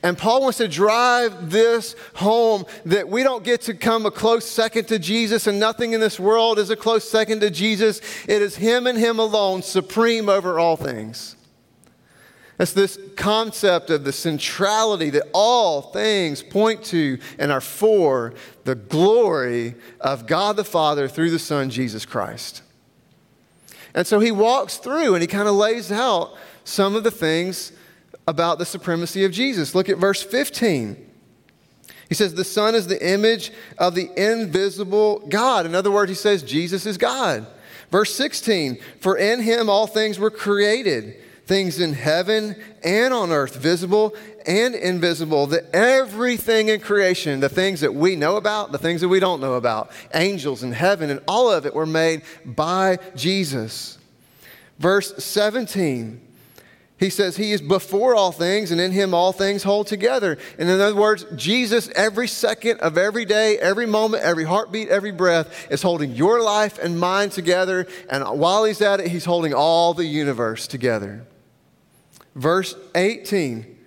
And 0.04 0.18
Paul 0.18 0.42
wants 0.42 0.58
to 0.60 0.68
drive 0.68 1.52
this 1.52 1.96
home 2.16 2.66
that 2.86 3.10
we 3.10 3.24
don't 3.24 3.44
get 3.44 3.62
to 3.62 3.74
come 3.74 4.06
a 4.06 4.12
close 4.12 4.46
second 4.46 4.88
to 4.90 5.00
Jesus, 5.00 5.48
and 5.48 5.60
nothing 5.60 5.94
in 5.94 6.00
this 6.00 6.20
world 6.20 6.60
is 6.60 6.70
a 6.70 6.76
close 6.76 7.10
second 7.10 7.42
to 7.42 7.50
Jesus. 7.50 8.02
It 8.28 8.42
is 8.42 8.56
Him 8.56 8.88
and 8.88 8.98
Him 8.98 9.20
alone, 9.20 9.62
supreme 9.62 10.30
over 10.30 10.60
all 10.60 10.76
things. 10.76 11.36
It's 12.60 12.74
this 12.74 13.00
concept 13.16 13.90
of 13.90 14.04
the 14.04 14.12
centrality 14.12 15.10
that 15.12 15.30
all 15.34 15.82
things 15.82 16.44
point 16.44 16.84
to 16.86 17.18
and 17.38 17.54
are 17.54 17.62
for 17.62 18.34
the 18.66 18.76
glory 18.76 19.76
of 20.02 20.28
God 20.28 20.58
the 20.58 20.66
Father 20.66 21.08
through 21.08 21.32
the 21.32 21.40
Son, 21.40 21.70
Jesus 21.70 22.06
Christ. 22.06 22.62
And 23.94 24.06
so 24.06 24.20
he 24.20 24.32
walks 24.32 24.76
through 24.78 25.16
and 25.16 25.22
he 25.22 25.28
kind 25.28 25.48
of 25.48 25.56
lays 25.56 25.90
out 25.90 26.36
some 26.66 26.96
of 26.96 27.04
the 27.06 27.12
things 27.12 27.72
about 28.30 28.60
the 28.60 28.66
supremacy 28.66 29.26
of 29.26 29.32
Jesus. 29.32 29.74
Look 29.74 29.90
at 29.90 29.98
verse 29.98 30.22
15. 30.22 31.08
He 32.10 32.16
says, 32.16 32.36
The 32.36 32.44
Son 32.44 32.76
is 32.76 32.86
the 32.86 33.04
image 33.06 33.52
of 33.80 33.96
the 33.96 34.12
invisible 34.16 35.26
God. 35.28 35.66
In 35.66 35.74
other 35.74 35.90
words, 35.90 36.12
he 36.12 36.16
says, 36.16 36.44
Jesus 36.44 36.86
is 36.86 36.98
God. 36.98 37.48
Verse 37.90 38.14
16, 38.14 38.78
For 39.00 39.18
in 39.18 39.42
him 39.42 39.68
all 39.68 39.88
things 39.88 40.20
were 40.20 40.30
created, 40.30 41.16
things 41.48 41.80
in 41.80 41.94
heaven 41.94 42.56
and 42.84 43.16
on 43.16 43.32
earth, 43.32 43.56
visible 43.56 44.14
and 44.46 44.76
invisible, 44.76 45.48
that 45.48 45.74
everything 45.74 46.70
in 46.70 46.82
creation, 46.82 47.40
the 47.40 47.50
things 47.50 47.82
that 47.82 47.96
we 47.96 48.16
know 48.16 48.38
about, 48.38 48.72
the 48.72 48.78
things 48.78 49.02
that 49.02 49.10
we 49.10 49.20
don't 49.20 49.42
know 49.42 49.56
about, 49.56 49.90
angels 50.14 50.62
in 50.62 50.72
heaven, 50.72 51.10
and 51.10 51.20
all 51.28 51.52
of 51.52 51.66
it 51.66 51.74
were 51.74 51.88
made 51.88 52.22
by 52.46 53.00
Jesus. 53.16 53.98
Verse 54.78 55.16
17, 55.24 56.22
he 57.00 57.10
says 57.10 57.38
he 57.38 57.54
is 57.54 57.62
before 57.62 58.14
all 58.14 58.34
things, 58.34 58.72
and 58.72 58.82
in 58.82 58.92
him 58.92 59.14
all 59.14 59.32
things 59.32 59.64
hold 59.64 59.88
together. 59.88 60.38
And 60.58 60.70
in 60.70 60.82
other 60.82 60.96
words, 60.96 61.26
Jesus, 61.36 61.90
every 61.96 62.28
second 62.28 62.82
of 62.82 62.98
every 62.98 63.24
day, 63.24 63.58
every 63.58 63.86
moment, 63.86 64.24
every 64.24 64.44
heartbeat, 64.44 64.90
every 64.90 65.14
breath, 65.14 65.72
is 65.72 65.82
holding 65.82 66.12
your 66.12 66.44
life 66.44 66.78
and 66.78 67.00
mine 67.00 67.30
together. 67.30 67.88
And 68.10 68.26
while 68.38 68.66
he's 68.66 68.82
at 68.82 69.00
it, 69.00 69.08
he's 69.08 69.24
holding 69.24 69.54
all 69.54 69.94
the 69.94 70.06
universe 70.06 70.68
together. 70.68 71.26
Verse 72.36 72.76
18, 72.94 73.78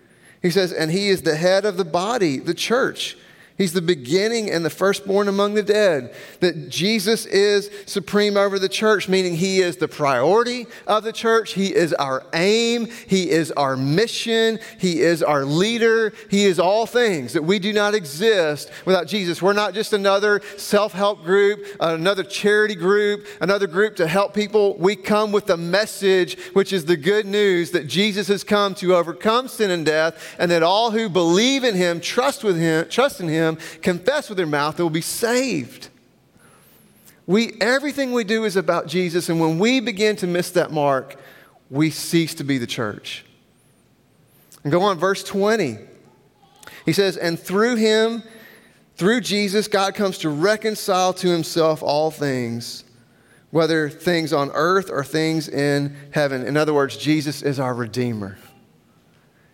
he 0.41 0.51
says, 0.51 0.73
And 0.73 0.91
he 0.91 1.11
is 1.11 1.21
the 1.21 1.37
head 1.37 1.67
of 1.67 1.77
the 1.77 1.85
body, 1.85 2.39
the 2.39 2.55
church. 2.55 3.19
He's 3.59 3.73
the 3.73 3.83
beginning 3.83 4.51
and 4.51 4.65
the 4.65 4.71
firstborn 4.71 5.29
among 5.29 5.55
the 5.55 5.63
dead. 5.63 6.15
That 6.41 6.69
Jesus 6.69 7.27
is 7.27 7.71
supreme 7.87 8.37
over 8.37 8.59
the 8.59 8.69
church, 8.69 9.09
meaning 9.09 9.37
He 9.37 9.61
is 9.61 9.77
the 9.77 9.89
priority 9.89 10.67
of 10.87 11.05
the 11.05 11.13
church. 11.13 11.53
He 11.53 11.75
is 11.75 11.93
our 11.95 12.25
aim. 12.33 12.89
He 13.07 13.31
is 13.31 13.53
our 13.53 13.77
mission. 13.77 14.59
He 14.79 15.01
is 15.01 15.23
our 15.23 15.45
leader. 15.45 16.13
He 16.31 16.47
is 16.47 16.59
all 16.59 16.87
things. 16.87 17.35
That 17.35 17.43
we 17.43 17.59
do 17.59 17.73
not 17.73 17.95
exist 17.95 18.71
without 18.87 19.07
Jesus. 19.07 19.43
We're 19.43 19.53
not 19.53 19.75
just 19.75 19.93
another 19.93 20.41
self 20.57 20.93
help 20.93 21.23
group, 21.23 21.67
another 21.79 22.25
charity 22.25 22.75
group, 22.75 23.27
another 23.41 23.67
group 23.67 23.97
to 23.97 24.07
help 24.07 24.33
people. 24.35 24.77
We 24.79 24.97
come 24.97 25.31
with 25.31 25.47
the 25.47 25.57
message, 25.57 26.39
which 26.55 26.73
is 26.73 26.87
the 26.87 26.97
good 26.97 27.27
news 27.27 27.71
that 27.73 27.87
Jesus 27.87 28.29
has 28.29 28.45
come 28.45 28.75
to 28.77 28.95
overcome 28.95 29.49
sin 29.49 29.71
and 29.71 29.85
death, 29.85 30.35
and 30.39 30.51
that 30.51 30.63
all 30.63 30.91
who 30.91 31.09
believe 31.09 31.65
in 31.65 31.75
Him, 31.75 32.01
trust 32.01 32.43
with 32.43 32.59
Him, 32.59 32.89
trust 32.89 33.21
in 33.21 33.29
Him, 33.29 33.42
him, 33.43 33.59
confess 33.83 34.29
with 34.29 34.37
their 34.39 34.47
mouth, 34.47 34.77
they 34.77 34.83
will 34.83 34.91
be 34.91 35.01
saved. 35.01 35.89
We, 37.27 37.53
everything 37.61 38.13
we 38.13 38.25
do 38.25 38.45
is 38.45 38.57
about 38.57 38.87
Jesus, 38.87 39.29
and 39.29 39.41
when 39.41 39.59
we 39.59 39.81
begin 39.81 40.17
to 40.17 40.27
miss 40.27 40.51
that 40.53 40.73
mark, 40.73 41.17
we 41.71 41.91
cease 41.91 42.35
to 42.35 42.45
be 42.45 42.59
the 42.59 42.67
church. 42.67 43.25
And 44.65 44.73
go 44.73 44.83
on, 44.83 44.99
verse 44.99 45.23
20. 45.25 45.79
He 46.85 46.93
says, 46.93 47.17
And 47.17 47.39
through 47.39 47.77
him, 47.77 48.23
through 48.97 49.23
Jesus, 49.23 49.69
God 49.69 49.95
comes 49.95 50.19
to 50.19 50.29
reconcile 50.29 51.13
to 51.15 51.29
himself 51.29 51.83
all 51.83 52.11
things, 52.11 52.85
whether 53.51 53.89
things 53.89 54.33
on 54.33 54.51
earth 54.55 54.91
or 54.91 55.05
things 55.05 55.49
in 55.49 55.97
heaven. 56.13 56.47
In 56.47 56.57
other 56.57 56.75
words, 56.75 56.97
Jesus 56.97 57.43
is 57.43 57.59
our 57.59 57.75
Redeemer. 57.75 58.39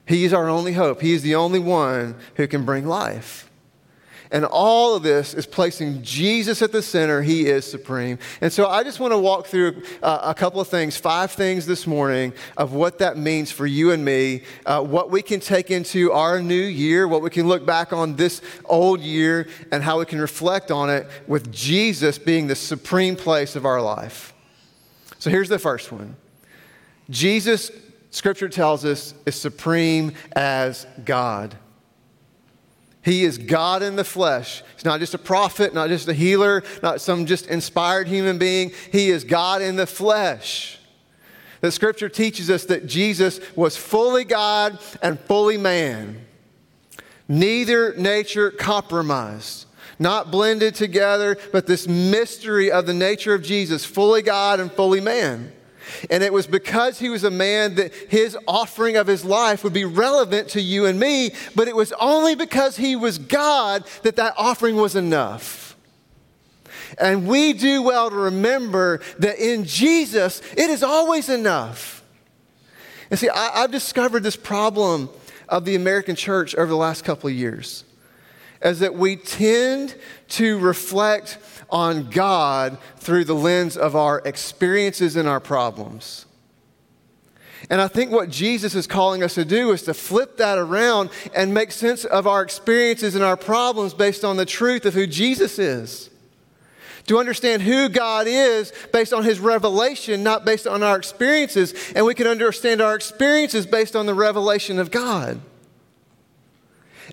He 0.06 0.24
is 0.24 0.32
our 0.32 0.48
only 0.48 0.72
hope. 0.72 1.00
He 1.02 1.12
is 1.12 1.22
the 1.22 1.34
only 1.34 1.58
one 1.58 2.16
who 2.36 2.48
can 2.48 2.64
bring 2.64 2.86
life. 2.86 3.47
And 4.30 4.44
all 4.44 4.94
of 4.94 5.02
this 5.02 5.32
is 5.32 5.46
placing 5.46 6.02
Jesus 6.02 6.60
at 6.60 6.72
the 6.72 6.82
center. 6.82 7.22
He 7.22 7.46
is 7.46 7.64
supreme. 7.64 8.18
And 8.40 8.52
so 8.52 8.68
I 8.68 8.82
just 8.82 9.00
want 9.00 9.12
to 9.12 9.18
walk 9.18 9.46
through 9.46 9.82
uh, 10.02 10.20
a 10.22 10.34
couple 10.34 10.60
of 10.60 10.68
things, 10.68 10.96
five 10.96 11.32
things 11.32 11.64
this 11.64 11.86
morning 11.86 12.34
of 12.56 12.72
what 12.72 12.98
that 12.98 13.16
means 13.16 13.50
for 13.50 13.66
you 13.66 13.90
and 13.90 14.04
me, 14.04 14.42
uh, 14.66 14.82
what 14.82 15.10
we 15.10 15.22
can 15.22 15.40
take 15.40 15.70
into 15.70 16.12
our 16.12 16.42
new 16.42 16.54
year, 16.54 17.08
what 17.08 17.22
we 17.22 17.30
can 17.30 17.48
look 17.48 17.64
back 17.64 17.92
on 17.92 18.16
this 18.16 18.42
old 18.66 19.00
year, 19.00 19.48
and 19.72 19.82
how 19.82 19.98
we 19.98 20.04
can 20.04 20.20
reflect 20.20 20.70
on 20.70 20.90
it 20.90 21.06
with 21.26 21.50
Jesus 21.50 22.18
being 22.18 22.46
the 22.46 22.56
supreme 22.56 23.16
place 23.16 23.56
of 23.56 23.64
our 23.64 23.80
life. 23.80 24.34
So 25.18 25.30
here's 25.30 25.48
the 25.48 25.58
first 25.58 25.90
one 25.90 26.16
Jesus, 27.08 27.70
scripture 28.10 28.48
tells 28.48 28.84
us, 28.84 29.14
is 29.24 29.34
supreme 29.36 30.12
as 30.32 30.86
God. 31.04 31.56
He 33.08 33.24
is 33.24 33.38
God 33.38 33.82
in 33.82 33.96
the 33.96 34.04
flesh. 34.04 34.62
He's 34.74 34.84
not 34.84 35.00
just 35.00 35.14
a 35.14 35.18
prophet, 35.18 35.72
not 35.72 35.88
just 35.88 36.08
a 36.08 36.12
healer, 36.12 36.62
not 36.82 37.00
some 37.00 37.24
just 37.24 37.46
inspired 37.46 38.06
human 38.06 38.36
being. 38.36 38.70
He 38.92 39.08
is 39.08 39.24
God 39.24 39.62
in 39.62 39.76
the 39.76 39.86
flesh. 39.86 40.78
The 41.62 41.72
scripture 41.72 42.10
teaches 42.10 42.50
us 42.50 42.66
that 42.66 42.86
Jesus 42.86 43.40
was 43.56 43.78
fully 43.78 44.24
God 44.24 44.78
and 45.00 45.18
fully 45.18 45.56
man. 45.56 46.26
Neither 47.26 47.94
nature 47.96 48.50
compromised, 48.50 49.64
not 49.98 50.30
blended 50.30 50.74
together, 50.74 51.38
but 51.50 51.66
this 51.66 51.88
mystery 51.88 52.70
of 52.70 52.84
the 52.84 52.92
nature 52.92 53.32
of 53.32 53.42
Jesus, 53.42 53.86
fully 53.86 54.20
God 54.20 54.60
and 54.60 54.70
fully 54.70 55.00
man. 55.00 55.50
And 56.10 56.22
it 56.22 56.32
was 56.32 56.46
because 56.46 56.98
he 56.98 57.08
was 57.08 57.24
a 57.24 57.30
man 57.30 57.76
that 57.76 57.94
his 57.94 58.36
offering 58.46 58.96
of 58.96 59.06
his 59.06 59.24
life 59.24 59.64
would 59.64 59.72
be 59.72 59.84
relevant 59.84 60.48
to 60.50 60.60
you 60.60 60.86
and 60.86 60.98
me, 60.98 61.30
but 61.54 61.68
it 61.68 61.76
was 61.76 61.92
only 62.00 62.34
because 62.34 62.76
he 62.76 62.96
was 62.96 63.18
God 63.18 63.84
that 64.02 64.16
that 64.16 64.34
offering 64.36 64.76
was 64.76 64.96
enough. 64.96 65.76
And 66.98 67.26
we 67.28 67.52
do 67.52 67.82
well 67.82 68.10
to 68.10 68.16
remember 68.16 69.00
that 69.18 69.38
in 69.38 69.64
Jesus, 69.64 70.40
it 70.56 70.70
is 70.70 70.82
always 70.82 71.28
enough. 71.28 72.02
And 73.10 73.18
see, 73.18 73.28
I, 73.28 73.60
have 73.60 73.70
discovered 73.70 74.22
this 74.22 74.36
problem 74.36 75.08
of 75.48 75.64
the 75.64 75.74
American 75.74 76.14
church 76.14 76.54
over 76.54 76.66
the 76.66 76.76
last 76.76 77.04
couple 77.04 77.28
of 77.28 77.34
years, 77.34 77.84
is 78.62 78.80
that 78.80 78.94
we 78.94 79.16
tend 79.16 79.94
to 80.28 80.58
reflect 80.58 81.38
on 81.70 82.10
God 82.10 82.78
through 82.96 83.24
the 83.24 83.34
lens 83.34 83.76
of 83.76 83.94
our 83.94 84.20
experiences 84.24 85.16
and 85.16 85.28
our 85.28 85.40
problems. 85.40 86.26
And 87.70 87.80
I 87.80 87.88
think 87.88 88.10
what 88.10 88.30
Jesus 88.30 88.74
is 88.74 88.86
calling 88.86 89.22
us 89.22 89.34
to 89.34 89.44
do 89.44 89.72
is 89.72 89.82
to 89.82 89.94
flip 89.94 90.36
that 90.36 90.58
around 90.58 91.10
and 91.34 91.52
make 91.52 91.72
sense 91.72 92.04
of 92.04 92.26
our 92.26 92.42
experiences 92.42 93.14
and 93.14 93.24
our 93.24 93.36
problems 93.36 93.94
based 93.94 94.24
on 94.24 94.36
the 94.36 94.46
truth 94.46 94.86
of 94.86 94.94
who 94.94 95.06
Jesus 95.06 95.58
is. 95.58 96.10
To 97.06 97.18
understand 97.18 97.62
who 97.62 97.88
God 97.88 98.26
is 98.28 98.72
based 98.92 99.12
on 99.12 99.24
his 99.24 99.40
revelation, 99.40 100.22
not 100.22 100.44
based 100.44 100.66
on 100.66 100.82
our 100.82 100.96
experiences. 100.96 101.74
And 101.96 102.04
we 102.04 102.14
can 102.14 102.26
understand 102.26 102.80
our 102.80 102.94
experiences 102.94 103.66
based 103.66 103.96
on 103.96 104.06
the 104.06 104.14
revelation 104.14 104.78
of 104.78 104.90
God. 104.90 105.40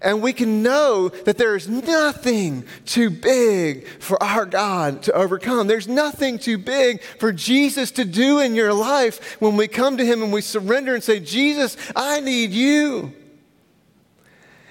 And 0.01 0.21
we 0.21 0.33
can 0.33 0.61
know 0.61 1.09
that 1.09 1.37
there 1.37 1.55
is 1.55 1.69
nothing 1.69 2.65
too 2.85 3.09
big 3.09 3.87
for 3.99 4.21
our 4.21 4.45
God 4.45 5.03
to 5.03 5.13
overcome. 5.13 5.67
There's 5.67 5.87
nothing 5.87 6.37
too 6.37 6.57
big 6.57 7.01
for 7.19 7.31
Jesus 7.31 7.91
to 7.91 8.05
do 8.05 8.39
in 8.39 8.55
your 8.55 8.73
life 8.73 9.39
when 9.41 9.55
we 9.55 9.67
come 9.67 9.97
to 9.97 10.05
Him 10.05 10.21
and 10.21 10.33
we 10.33 10.41
surrender 10.41 10.93
and 10.93 11.03
say, 11.03 11.19
Jesus, 11.19 11.77
I 11.95 12.19
need 12.19 12.51
you. 12.51 13.13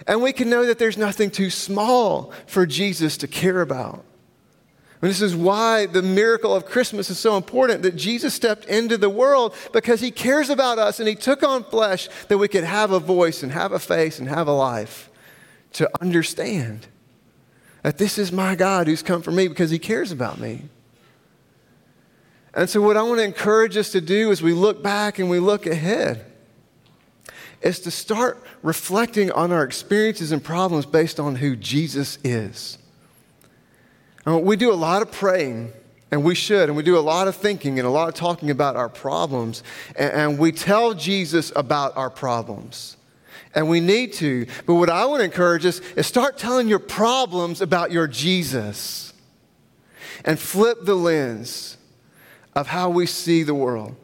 And 0.07 0.23
we 0.23 0.33
can 0.33 0.51
know 0.51 0.67
that 0.67 0.79
there's 0.79 0.99
nothing 0.99 1.31
too 1.31 1.49
small 1.49 2.33
for 2.47 2.67
Jesus 2.67 3.17
to 3.19 3.29
care 3.29 3.63
about. 3.63 4.05
And 5.01 5.11
this 5.11 5.23
is 5.23 5.35
why 5.35 5.87
the 5.87 6.03
miracle 6.03 6.55
of 6.55 6.67
Christmas 6.67 7.09
is 7.09 7.19
so 7.19 7.37
important 7.37 7.83
that 7.83 7.97
Jesus 7.97 8.35
stepped 8.35 8.67
into 8.67 8.99
the 8.99 9.11
world 9.11 9.55
because 9.73 10.01
he 10.01 10.11
cares 10.11 10.51
about 10.51 10.79
us 10.79 10.99
and 10.99 11.09
he 11.09 11.15
took 11.15 11.43
on 11.43 11.65
flesh 11.65 12.09
that 12.29 12.39
we 12.39 12.49
could 12.49 12.65
have 12.65 12.91
a 12.91 13.01
voice 13.01 13.43
and 13.43 13.53
have 13.53 13.73
a 13.73 13.79
face 13.79 14.19
and 14.19 14.29
have 14.29 14.49
a 14.49 14.53
life 14.53 15.11
to 15.75 15.91
understand 16.01 16.87
that 17.83 17.99
this 17.99 18.17
is 18.19 18.33
my 18.33 18.55
God 18.55 18.87
who's 18.87 19.03
come 19.03 19.23
for 19.23 19.31
me 19.31 19.47
because 19.47 19.71
he 19.71 19.79
cares 19.79 20.11
about 20.11 20.41
me. 20.41 20.63
And 22.55 22.71
so, 22.71 22.81
what 22.81 22.97
I 22.97 23.03
want 23.03 23.19
to 23.19 23.25
encourage 23.25 23.77
us 23.77 23.91
to 23.93 24.01
do 24.01 24.31
as 24.31 24.41
we 24.41 24.53
look 24.53 24.83
back 24.83 25.19
and 25.19 25.29
we 25.29 25.41
look 25.41 25.67
ahead 25.67 26.25
is 27.61 27.81
to 27.81 27.91
start 27.91 28.43
reflecting 28.63 29.33
on 29.33 29.51
our 29.51 29.65
experiences 29.65 30.33
and 30.33 30.43
problems 30.43 30.87
based 30.87 31.19
on 31.19 31.37
who 31.37 31.57
Jesus 31.57 32.19
is. 32.23 32.79
And 34.25 34.45
we 34.45 34.57
do 34.57 34.73
a 34.73 34.75
lot 34.75 35.03
of 35.03 35.11
praying, 35.11 35.73
and 36.11 36.23
we 36.23 36.35
should, 36.35 36.69
and 36.69 36.77
we 36.77 36.83
do 36.83 36.97
a 36.97 37.01
lot 37.01 37.27
of 37.27 37.35
thinking 37.35 37.79
and 37.79 37.89
a 37.89 37.91
lot 37.91 38.09
of 38.09 38.15
talking 38.15 38.51
about 38.51 38.77
our 38.77 38.89
problems, 38.89 39.63
and, 39.97 40.13
and 40.13 40.39
we 40.39 40.53
tell 40.53 40.95
Jesus 40.95 41.53
about 41.57 41.97
our 41.97 42.11
problems 42.11 42.94
and 43.55 43.69
we 43.69 43.81
need 43.81 44.13
to. 44.15 44.47
But 44.67 44.75
what 44.75 44.91
I 44.91 45.07
want 45.07 45.21
to 45.21 45.25
encourage 45.25 45.65
us 45.65 45.81
is 45.97 46.07
start 46.07 46.39
telling 46.39 46.69
your 46.69 46.79
problems 46.79 47.61
about 47.61 47.93
your 47.93 48.07
Jesus 48.07 49.13
and 50.25 50.39
flip 50.39 50.79
the 50.83 50.95
lens 50.95 51.77
of 52.55 52.69
how 52.69 52.91
we 52.91 53.07
see 53.07 53.43
the 53.43 53.55
world. 53.55 53.97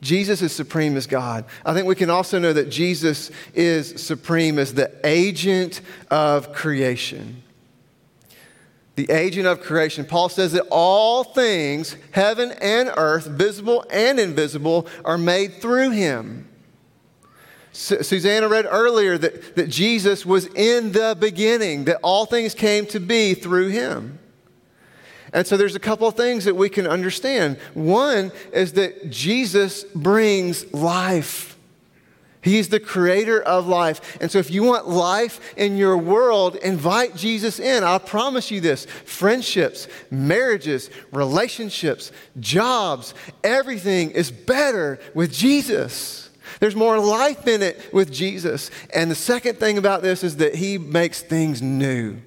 Jesus 0.00 0.42
is 0.42 0.52
supreme 0.52 0.96
as 0.96 1.06
God. 1.06 1.44
I 1.64 1.74
think 1.74 1.86
we 1.86 1.96
can 1.96 2.10
also 2.10 2.38
know 2.38 2.52
that 2.52 2.70
Jesus 2.70 3.30
is 3.54 4.00
supreme 4.00 4.58
as 4.58 4.74
the 4.74 4.92
agent 5.04 5.80
of 6.10 6.52
creation. 6.52 7.42
The 8.94 9.10
agent 9.10 9.46
of 9.46 9.60
creation. 9.60 10.04
Paul 10.04 10.28
says 10.28 10.52
that 10.52 10.66
all 10.70 11.24
things, 11.24 11.96
heaven 12.12 12.52
and 12.60 12.92
earth, 12.96 13.26
visible 13.26 13.84
and 13.90 14.20
invisible, 14.20 14.86
are 15.04 15.18
made 15.18 15.54
through 15.54 15.90
him. 15.90 16.47
Susanna 17.78 18.48
read 18.48 18.66
earlier 18.68 19.16
that, 19.18 19.54
that 19.54 19.68
Jesus 19.68 20.26
was 20.26 20.46
in 20.46 20.90
the 20.90 21.16
beginning, 21.18 21.84
that 21.84 22.00
all 22.02 22.26
things 22.26 22.52
came 22.52 22.86
to 22.86 22.98
be 22.98 23.34
through 23.34 23.68
him. 23.68 24.18
And 25.32 25.46
so 25.46 25.56
there's 25.56 25.76
a 25.76 25.80
couple 25.80 26.08
of 26.08 26.16
things 26.16 26.44
that 26.46 26.56
we 26.56 26.68
can 26.68 26.88
understand. 26.88 27.56
One 27.74 28.32
is 28.52 28.72
that 28.72 29.10
Jesus 29.10 29.84
brings 29.94 30.72
life. 30.74 31.56
He's 32.42 32.68
the 32.68 32.80
creator 32.80 33.40
of 33.40 33.68
life. 33.68 34.18
And 34.20 34.28
so 34.28 34.38
if 34.38 34.50
you 34.50 34.64
want 34.64 34.88
life 34.88 35.54
in 35.56 35.76
your 35.76 35.96
world, 35.96 36.56
invite 36.56 37.14
Jesus 37.14 37.60
in. 37.60 37.84
I 37.84 37.98
promise 37.98 38.50
you 38.50 38.60
this 38.60 38.86
friendships, 38.86 39.86
marriages, 40.10 40.90
relationships, 41.12 42.10
jobs, 42.40 43.14
everything 43.44 44.10
is 44.10 44.32
better 44.32 44.98
with 45.14 45.32
Jesus. 45.32 46.27
There's 46.60 46.76
more 46.76 46.98
life 46.98 47.46
in 47.46 47.62
it 47.62 47.92
with 47.92 48.12
Jesus. 48.12 48.70
And 48.94 49.10
the 49.10 49.14
second 49.14 49.58
thing 49.58 49.78
about 49.78 50.02
this 50.02 50.24
is 50.24 50.36
that 50.36 50.54
he 50.54 50.78
makes 50.78 51.22
things 51.22 51.62
new. 51.62 52.20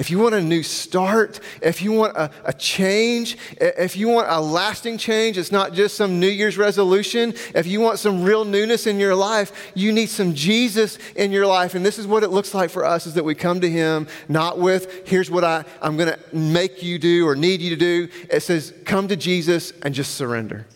If 0.00 0.10
you 0.10 0.18
want 0.18 0.34
a 0.34 0.40
new 0.40 0.62
start, 0.62 1.40
if 1.60 1.82
you 1.82 1.92
want 1.92 2.16
a, 2.16 2.30
a, 2.46 2.54
change, 2.54 3.36
if 3.60 3.98
you 3.98 4.08
want 4.08 4.28
a 4.30 4.40
lasting 4.40 4.96
change, 4.96 5.36
it's 5.36 5.52
not 5.52 5.74
just 5.74 5.94
some 5.94 6.18
New 6.18 6.26
Year's 6.26 6.56
resolution. 6.56 7.34
If 7.54 7.66
you 7.66 7.80
want 7.80 7.98
some 7.98 8.22
real 8.22 8.46
newness 8.46 8.86
in 8.86 8.98
your 8.98 9.14
life, 9.14 9.72
you 9.74 9.92
need 9.92 10.08
some 10.08 10.34
Jesus 10.34 10.96
in 11.16 11.32
your 11.32 11.46
life. 11.46 11.74
And 11.74 11.84
this 11.84 11.98
is 11.98 12.06
what 12.06 12.22
it 12.22 12.30
looks 12.30 12.54
like 12.54 12.70
for 12.70 12.82
us 12.82 13.06
is 13.06 13.12
that 13.12 13.26
we 13.26 13.34
come 13.34 13.60
to 13.60 13.68
him 13.68 14.06
not 14.26 14.58
with, 14.58 15.06
here's 15.06 15.30
what 15.30 15.44
I, 15.44 15.66
I'm 15.82 15.98
going 15.98 16.14
to 16.14 16.18
make 16.34 16.82
you 16.82 16.98
do 16.98 17.28
or 17.28 17.36
need 17.36 17.60
you 17.60 17.68
to 17.68 17.76
do. 17.76 18.08
It 18.30 18.40
says, 18.40 18.72
come 18.86 19.06
to 19.08 19.16
Jesus 19.16 19.74
and 19.82 19.94
just 19.94 20.14
surrender. 20.14 20.66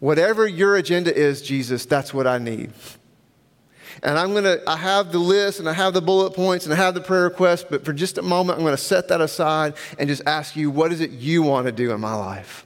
Whatever 0.00 0.46
your 0.46 0.76
agenda 0.76 1.14
is, 1.14 1.42
Jesus, 1.42 1.84
that's 1.84 2.14
what 2.14 2.26
I 2.26 2.38
need. 2.38 2.72
And 4.02 4.18
I'm 4.18 4.32
going 4.32 4.44
to, 4.44 4.62
I 4.68 4.76
have 4.76 5.10
the 5.10 5.18
list 5.18 5.58
and 5.58 5.68
I 5.68 5.72
have 5.72 5.92
the 5.92 6.00
bullet 6.00 6.32
points 6.32 6.64
and 6.64 6.72
I 6.72 6.76
have 6.76 6.94
the 6.94 7.00
prayer 7.00 7.24
requests, 7.24 7.64
but 7.68 7.84
for 7.84 7.92
just 7.92 8.16
a 8.18 8.22
moment, 8.22 8.58
I'm 8.58 8.64
going 8.64 8.76
to 8.76 8.82
set 8.82 9.08
that 9.08 9.20
aside 9.20 9.74
and 9.98 10.08
just 10.08 10.22
ask 10.26 10.54
you, 10.54 10.70
what 10.70 10.92
is 10.92 11.00
it 11.00 11.10
you 11.10 11.42
want 11.42 11.66
to 11.66 11.72
do 11.72 11.92
in 11.92 12.00
my 12.00 12.14
life? 12.14 12.64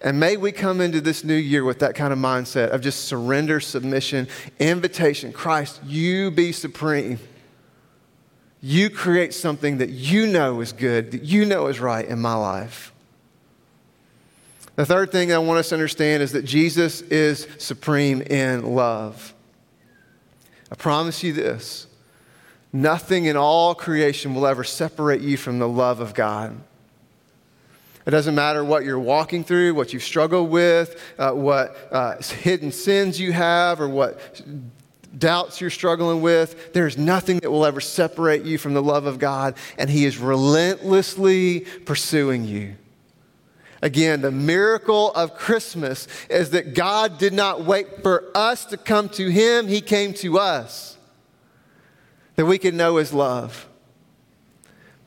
And 0.00 0.20
may 0.20 0.36
we 0.36 0.52
come 0.52 0.80
into 0.80 1.00
this 1.00 1.24
new 1.24 1.34
year 1.34 1.64
with 1.64 1.80
that 1.80 1.94
kind 1.94 2.12
of 2.12 2.18
mindset 2.18 2.70
of 2.70 2.80
just 2.80 3.06
surrender, 3.06 3.58
submission, 3.58 4.28
invitation. 4.58 5.32
Christ, 5.32 5.80
you 5.84 6.30
be 6.30 6.52
supreme. 6.52 7.18
You 8.60 8.90
create 8.90 9.34
something 9.34 9.78
that 9.78 9.90
you 9.90 10.26
know 10.26 10.60
is 10.60 10.72
good, 10.72 11.10
that 11.10 11.22
you 11.24 11.44
know 11.44 11.66
is 11.66 11.80
right 11.80 12.06
in 12.06 12.20
my 12.20 12.34
life. 12.34 12.92
The 14.78 14.86
third 14.86 15.10
thing 15.10 15.32
I 15.32 15.38
want 15.38 15.58
us 15.58 15.70
to 15.70 15.74
understand 15.74 16.22
is 16.22 16.30
that 16.30 16.44
Jesus 16.44 17.00
is 17.00 17.48
supreme 17.58 18.22
in 18.22 18.76
love. 18.76 19.34
I 20.70 20.76
promise 20.76 21.24
you 21.24 21.32
this 21.32 21.88
nothing 22.72 23.24
in 23.24 23.36
all 23.36 23.74
creation 23.74 24.36
will 24.36 24.46
ever 24.46 24.62
separate 24.62 25.20
you 25.20 25.36
from 25.36 25.58
the 25.58 25.68
love 25.68 25.98
of 25.98 26.14
God. 26.14 26.56
It 28.06 28.12
doesn't 28.12 28.36
matter 28.36 28.64
what 28.64 28.84
you're 28.84 29.00
walking 29.00 29.42
through, 29.42 29.74
what 29.74 29.92
you've 29.92 30.04
struggled 30.04 30.48
with, 30.48 31.02
uh, 31.18 31.32
what 31.32 31.76
uh, 31.90 32.22
hidden 32.22 32.70
sins 32.70 33.18
you 33.18 33.32
have, 33.32 33.80
or 33.80 33.88
what 33.88 34.44
doubts 35.18 35.60
you're 35.60 35.70
struggling 35.70 36.22
with, 36.22 36.72
there's 36.72 36.96
nothing 36.96 37.40
that 37.40 37.50
will 37.50 37.66
ever 37.66 37.80
separate 37.80 38.44
you 38.44 38.58
from 38.58 38.74
the 38.74 38.82
love 38.82 39.06
of 39.06 39.18
God, 39.18 39.56
and 39.76 39.90
He 39.90 40.04
is 40.04 40.18
relentlessly 40.18 41.66
pursuing 41.84 42.44
you. 42.44 42.76
Again, 43.80 44.22
the 44.22 44.32
miracle 44.32 45.12
of 45.12 45.36
Christmas 45.36 46.08
is 46.28 46.50
that 46.50 46.74
God 46.74 47.18
did 47.18 47.32
not 47.32 47.64
wait 47.64 48.02
for 48.02 48.24
us 48.34 48.64
to 48.66 48.76
come 48.76 49.08
to 49.10 49.28
Him, 49.28 49.68
He 49.68 49.80
came 49.80 50.12
to 50.14 50.38
us 50.38 50.96
that 52.36 52.46
we 52.46 52.58
could 52.58 52.74
know 52.74 52.96
His 52.96 53.12
love. 53.12 53.68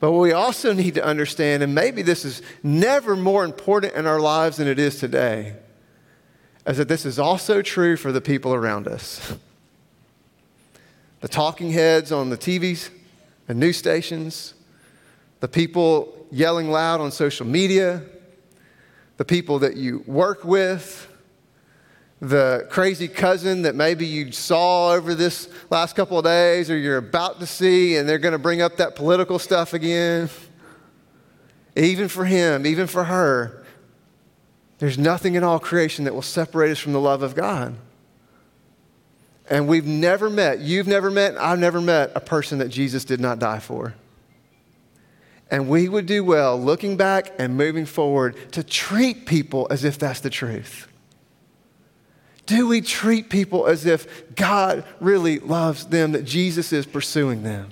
But 0.00 0.12
what 0.12 0.20
we 0.20 0.32
also 0.32 0.72
need 0.72 0.94
to 0.94 1.04
understand, 1.04 1.62
and 1.62 1.74
maybe 1.74 2.02
this 2.02 2.24
is 2.24 2.42
never 2.62 3.14
more 3.14 3.44
important 3.44 3.94
in 3.94 4.06
our 4.06 4.20
lives 4.20 4.56
than 4.56 4.66
it 4.66 4.78
is 4.78 4.98
today, 4.98 5.54
is 6.66 6.78
that 6.78 6.88
this 6.88 7.06
is 7.06 7.18
also 7.18 7.62
true 7.62 7.96
for 7.96 8.10
the 8.10 8.20
people 8.20 8.52
around 8.54 8.88
us. 8.88 9.34
The 11.20 11.28
talking 11.28 11.70
heads 11.70 12.10
on 12.10 12.30
the 12.30 12.36
TVs 12.36 12.90
and 13.48 13.60
news 13.60 13.76
stations, 13.76 14.54
the 15.40 15.48
people 15.48 16.26
yelling 16.30 16.70
loud 16.70 17.00
on 17.00 17.12
social 17.12 17.46
media, 17.46 18.02
the 19.22 19.26
people 19.26 19.60
that 19.60 19.76
you 19.76 20.02
work 20.08 20.44
with, 20.44 21.06
the 22.18 22.66
crazy 22.70 23.06
cousin 23.06 23.62
that 23.62 23.76
maybe 23.76 24.04
you 24.04 24.32
saw 24.32 24.90
over 24.90 25.14
this 25.14 25.48
last 25.70 25.94
couple 25.94 26.18
of 26.18 26.24
days 26.24 26.68
or 26.68 26.76
you're 26.76 26.96
about 26.96 27.38
to 27.38 27.46
see, 27.46 27.96
and 27.96 28.08
they're 28.08 28.18
going 28.18 28.32
to 28.32 28.38
bring 28.38 28.60
up 28.60 28.78
that 28.78 28.96
political 28.96 29.38
stuff 29.38 29.74
again. 29.74 30.28
Even 31.76 32.08
for 32.08 32.24
him, 32.24 32.66
even 32.66 32.88
for 32.88 33.04
her, 33.04 33.64
there's 34.78 34.98
nothing 34.98 35.36
in 35.36 35.44
all 35.44 35.60
creation 35.60 36.04
that 36.06 36.14
will 36.14 36.20
separate 36.20 36.72
us 36.72 36.80
from 36.80 36.92
the 36.92 37.00
love 37.00 37.22
of 37.22 37.36
God. 37.36 37.76
And 39.48 39.68
we've 39.68 39.86
never 39.86 40.28
met, 40.28 40.58
you've 40.58 40.88
never 40.88 41.12
met, 41.12 41.38
I've 41.38 41.60
never 41.60 41.80
met 41.80 42.10
a 42.16 42.20
person 42.20 42.58
that 42.58 42.70
Jesus 42.70 43.04
did 43.04 43.20
not 43.20 43.38
die 43.38 43.60
for. 43.60 43.94
And 45.52 45.68
we 45.68 45.86
would 45.86 46.06
do 46.06 46.24
well 46.24 46.58
looking 46.58 46.96
back 46.96 47.34
and 47.38 47.58
moving 47.58 47.84
forward 47.84 48.36
to 48.52 48.64
treat 48.64 49.26
people 49.26 49.66
as 49.70 49.84
if 49.84 49.98
that's 49.98 50.20
the 50.20 50.30
truth. 50.30 50.88
Do 52.46 52.66
we 52.66 52.80
treat 52.80 53.28
people 53.28 53.66
as 53.66 53.84
if 53.84 54.34
God 54.34 54.82
really 54.98 55.38
loves 55.40 55.84
them, 55.84 56.12
that 56.12 56.24
Jesus 56.24 56.72
is 56.72 56.86
pursuing 56.86 57.42
them? 57.42 57.68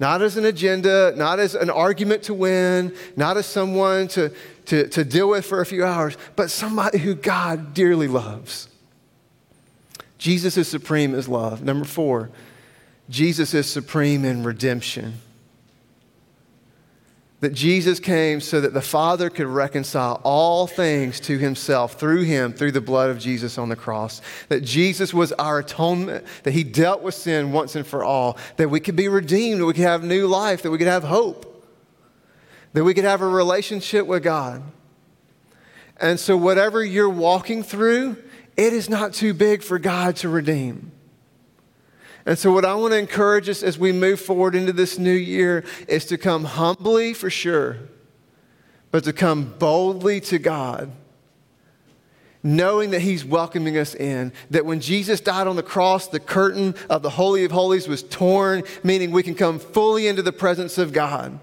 Not 0.00 0.22
as 0.22 0.36
an 0.36 0.44
agenda, 0.44 1.14
not 1.16 1.38
as 1.38 1.54
an 1.54 1.70
argument 1.70 2.24
to 2.24 2.34
win, 2.34 2.96
not 3.16 3.36
as 3.36 3.46
someone 3.46 4.08
to, 4.08 4.32
to, 4.66 4.88
to 4.88 5.04
deal 5.04 5.28
with 5.28 5.46
for 5.46 5.60
a 5.60 5.66
few 5.66 5.84
hours, 5.84 6.16
but 6.34 6.50
somebody 6.50 6.98
who 6.98 7.14
God 7.14 7.74
dearly 7.74 8.08
loves. 8.08 8.68
Jesus 10.18 10.56
is 10.56 10.66
supreme 10.66 11.14
as 11.14 11.28
love. 11.28 11.62
Number 11.62 11.84
four, 11.84 12.30
Jesus 13.08 13.54
is 13.54 13.70
supreme 13.70 14.24
in 14.24 14.42
redemption 14.42 15.20
that 17.42 17.52
Jesus 17.52 17.98
came 17.98 18.40
so 18.40 18.60
that 18.60 18.72
the 18.72 18.80
Father 18.80 19.28
could 19.28 19.48
reconcile 19.48 20.20
all 20.22 20.68
things 20.68 21.18
to 21.18 21.38
himself 21.38 21.94
through 21.94 22.22
him, 22.22 22.52
through 22.52 22.70
the 22.70 22.80
blood 22.80 23.10
of 23.10 23.18
Jesus 23.18 23.58
on 23.58 23.68
the 23.68 23.74
cross. 23.74 24.22
That 24.48 24.62
Jesus 24.62 25.12
was 25.12 25.32
our 25.32 25.58
atonement, 25.58 26.24
that 26.44 26.52
he 26.52 26.62
dealt 26.62 27.02
with 27.02 27.16
sin 27.16 27.50
once 27.50 27.74
and 27.74 27.84
for 27.84 28.04
all, 28.04 28.38
that 28.58 28.70
we 28.70 28.78
could 28.78 28.94
be 28.94 29.08
redeemed, 29.08 29.60
that 29.60 29.66
we 29.66 29.72
could 29.72 29.82
have 29.82 30.04
new 30.04 30.28
life, 30.28 30.62
that 30.62 30.70
we 30.70 30.78
could 30.78 30.86
have 30.86 31.02
hope, 31.02 31.66
that 32.74 32.84
we 32.84 32.94
could 32.94 33.02
have 33.02 33.22
a 33.22 33.26
relationship 33.26 34.06
with 34.06 34.22
God. 34.22 34.62
And 35.96 36.20
so, 36.20 36.36
whatever 36.36 36.84
you're 36.84 37.08
walking 37.08 37.64
through, 37.64 38.18
it 38.56 38.72
is 38.72 38.88
not 38.88 39.14
too 39.14 39.34
big 39.34 39.64
for 39.64 39.80
God 39.80 40.14
to 40.16 40.28
redeem. 40.28 40.92
And 42.24 42.38
so, 42.38 42.52
what 42.52 42.64
I 42.64 42.74
want 42.74 42.92
to 42.92 42.98
encourage 42.98 43.48
us 43.48 43.62
as 43.62 43.78
we 43.78 43.92
move 43.92 44.20
forward 44.20 44.54
into 44.54 44.72
this 44.72 44.98
new 44.98 45.12
year 45.12 45.64
is 45.88 46.04
to 46.06 46.18
come 46.18 46.44
humbly 46.44 47.14
for 47.14 47.30
sure, 47.30 47.78
but 48.90 49.04
to 49.04 49.12
come 49.12 49.54
boldly 49.58 50.20
to 50.22 50.38
God, 50.38 50.92
knowing 52.42 52.90
that 52.90 53.00
He's 53.00 53.24
welcoming 53.24 53.76
us 53.76 53.94
in. 53.94 54.32
That 54.50 54.64
when 54.64 54.80
Jesus 54.80 55.20
died 55.20 55.46
on 55.46 55.56
the 55.56 55.62
cross, 55.62 56.06
the 56.06 56.20
curtain 56.20 56.74
of 56.88 57.02
the 57.02 57.10
Holy 57.10 57.44
of 57.44 57.50
Holies 57.50 57.88
was 57.88 58.02
torn, 58.04 58.62
meaning 58.84 59.10
we 59.10 59.24
can 59.24 59.34
come 59.34 59.58
fully 59.58 60.06
into 60.06 60.22
the 60.22 60.32
presence 60.32 60.78
of 60.78 60.92
God 60.92 61.40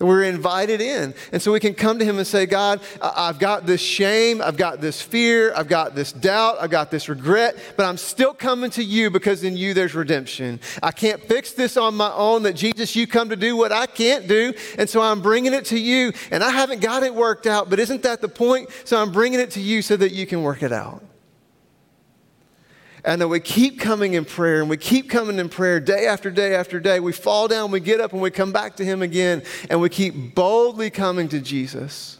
we're 0.00 0.24
invited 0.24 0.80
in. 0.80 1.14
And 1.32 1.40
so 1.40 1.52
we 1.52 1.60
can 1.60 1.74
come 1.74 1.98
to 1.98 2.04
Him 2.04 2.18
and 2.18 2.26
say, 2.26 2.46
God, 2.46 2.80
I've 3.00 3.38
got 3.38 3.66
this 3.66 3.80
shame, 3.80 4.40
I've 4.42 4.56
got 4.56 4.80
this 4.80 5.00
fear, 5.00 5.52
I've 5.54 5.68
got 5.68 5.94
this 5.94 6.12
doubt, 6.12 6.56
I've 6.60 6.70
got 6.70 6.90
this 6.90 7.08
regret, 7.08 7.56
but 7.76 7.86
I'm 7.86 7.96
still 7.96 8.34
coming 8.34 8.70
to 8.70 8.82
you 8.82 9.10
because 9.10 9.44
in 9.44 9.56
you 9.56 9.74
there's 9.74 9.94
redemption. 9.94 10.60
I 10.82 10.90
can't 10.90 11.22
fix 11.22 11.52
this 11.52 11.76
on 11.76 11.94
my 11.94 12.12
own, 12.12 12.42
that 12.44 12.54
Jesus, 12.54 12.96
you 12.96 13.06
come 13.06 13.28
to 13.28 13.36
do 13.36 13.56
what 13.56 13.72
I 13.72 13.86
can't 13.86 14.26
do. 14.26 14.54
And 14.78 14.88
so 14.88 15.02
I'm 15.02 15.20
bringing 15.20 15.52
it 15.52 15.66
to 15.66 15.78
you. 15.78 16.12
And 16.30 16.42
I 16.42 16.50
haven't 16.50 16.80
got 16.80 17.02
it 17.02 17.14
worked 17.14 17.46
out, 17.46 17.70
but 17.70 17.78
isn't 17.78 18.02
that 18.02 18.20
the 18.20 18.28
point? 18.28 18.70
So 18.84 19.00
I'm 19.00 19.12
bringing 19.12 19.40
it 19.40 19.50
to 19.52 19.60
you 19.60 19.82
so 19.82 19.96
that 19.96 20.12
you 20.12 20.26
can 20.26 20.42
work 20.42 20.62
it 20.62 20.72
out. 20.72 21.02
And 23.04 23.20
then 23.20 23.28
we 23.28 23.40
keep 23.40 23.80
coming 23.80 24.14
in 24.14 24.24
prayer 24.24 24.60
and 24.60 24.68
we 24.68 24.76
keep 24.76 25.08
coming 25.08 25.38
in 25.38 25.48
prayer 25.48 25.80
day 25.80 26.06
after 26.06 26.30
day 26.30 26.54
after 26.54 26.80
day. 26.80 27.00
We 27.00 27.12
fall 27.12 27.48
down, 27.48 27.70
we 27.70 27.80
get 27.80 28.00
up, 28.00 28.12
and 28.12 28.20
we 28.20 28.30
come 28.30 28.52
back 28.52 28.76
to 28.76 28.84
Him 28.84 29.02
again. 29.02 29.42
And 29.68 29.80
we 29.80 29.88
keep 29.88 30.34
boldly 30.34 30.90
coming 30.90 31.28
to 31.28 31.40
Jesus. 31.40 32.18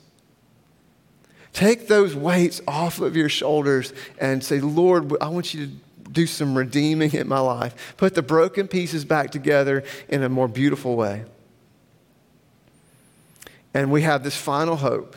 Take 1.53 1.89
those 1.89 2.15
weights 2.15 2.61
off 2.67 3.01
of 3.01 3.17
your 3.17 3.29
shoulders 3.29 3.93
and 4.19 4.43
say, 4.43 4.61
Lord, 4.61 5.13
I 5.21 5.29
want 5.29 5.53
you 5.53 5.67
to 5.67 5.73
do 6.11 6.27
some 6.27 6.57
redeeming 6.57 7.13
in 7.13 7.29
my 7.29 7.41
life. 7.41 7.95
Put 7.97 8.15
the 8.15 8.23
broken 8.23 8.69
pieces 8.69 9.05
back 9.05 9.31
together 9.31 9.85
in 10.09 10.23
a 10.23 10.29
more 10.29 10.49
beautiful 10.49 10.97
way. 10.97 11.25
And 13.75 13.93
we 13.93 14.03
have 14.03 14.25
this 14.25 14.37
final 14.37 14.77
hope 14.77 15.17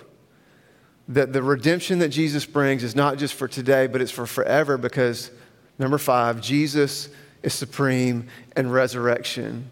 that 1.08 1.34
the 1.34 1.44
redemption 1.44 2.00
that 2.00 2.10
Jesus 2.10 2.46
brings 2.46 2.84
is 2.84 2.96
not 2.96 3.18
just 3.18 3.34
for 3.34 3.48
today, 3.48 3.88
but 3.88 4.02
it's 4.02 4.12
for 4.12 4.26
forever 4.26 4.78
because 4.78 5.32
Number 5.80 5.98
five, 5.98 6.42
Jesus 6.42 7.10
is 7.42 7.54
supreme 7.54 8.28
in 8.56 8.70
resurrection. 8.70 9.72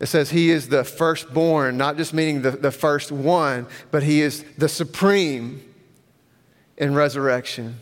It 0.00 0.06
says 0.06 0.30
he 0.30 0.50
is 0.50 0.68
the 0.68 0.84
firstborn, 0.84 1.76
not 1.76 1.96
just 1.96 2.12
meaning 2.12 2.42
the, 2.42 2.50
the 2.50 2.70
first 2.70 3.12
one, 3.12 3.66
but 3.90 4.02
he 4.02 4.20
is 4.20 4.44
the 4.58 4.68
supreme 4.68 5.62
in 6.76 6.94
resurrection. 6.94 7.76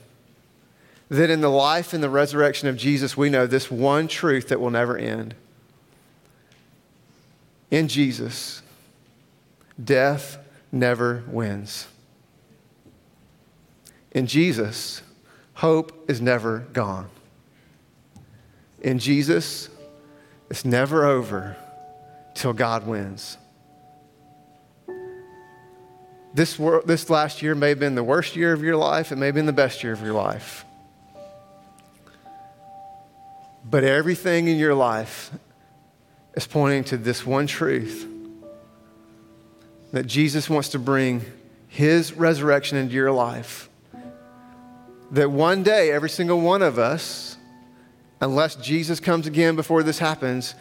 That 1.08 1.30
in 1.30 1.40
the 1.40 1.50
life 1.50 1.92
and 1.92 2.02
the 2.02 2.10
resurrection 2.10 2.68
of 2.68 2.76
Jesus, 2.76 3.16
we 3.16 3.28
know 3.28 3.46
this 3.46 3.70
one 3.70 4.08
truth 4.08 4.48
that 4.48 4.60
will 4.60 4.70
never 4.70 4.96
end. 4.96 5.34
In 7.70 7.88
Jesus, 7.88 8.62
death 9.82 10.38
never 10.70 11.24
wins. 11.26 11.86
In 14.12 14.26
Jesus, 14.26 15.02
hope 15.62 16.10
is 16.10 16.20
never 16.20 16.58
gone. 16.72 17.08
In 18.80 18.98
Jesus, 18.98 19.68
it's 20.50 20.64
never 20.64 21.04
over 21.04 21.56
till 22.34 22.52
God 22.52 22.84
wins. 22.84 23.38
This, 26.34 26.58
wor- 26.58 26.82
this 26.84 27.08
last 27.08 27.42
year 27.42 27.54
may 27.54 27.68
have 27.68 27.78
been 27.78 27.94
the 27.94 28.02
worst 28.02 28.34
year 28.34 28.52
of 28.52 28.64
your 28.64 28.74
life, 28.74 29.12
it 29.12 29.16
may 29.16 29.26
have 29.26 29.36
been 29.36 29.46
the 29.46 29.52
best 29.52 29.84
year 29.84 29.92
of 29.92 30.02
your 30.02 30.14
life. 30.14 30.64
But 33.64 33.84
everything 33.84 34.48
in 34.48 34.56
your 34.56 34.74
life 34.74 35.30
is 36.34 36.44
pointing 36.44 36.82
to 36.86 36.96
this 36.96 37.24
one 37.24 37.46
truth 37.46 38.04
that 39.92 40.08
Jesus 40.08 40.50
wants 40.50 40.70
to 40.70 40.80
bring 40.80 41.24
his 41.68 42.14
resurrection 42.14 42.78
into 42.78 42.94
your 42.94 43.12
life 43.12 43.68
that 45.12 45.30
one 45.30 45.62
day, 45.62 45.92
every 45.92 46.08
single 46.08 46.40
one 46.40 46.62
of 46.62 46.78
us, 46.78 47.36
unless 48.20 48.56
Jesus 48.56 48.98
comes 48.98 49.26
again 49.26 49.56
before 49.56 49.82
this 49.82 49.98
happens, 49.98 50.54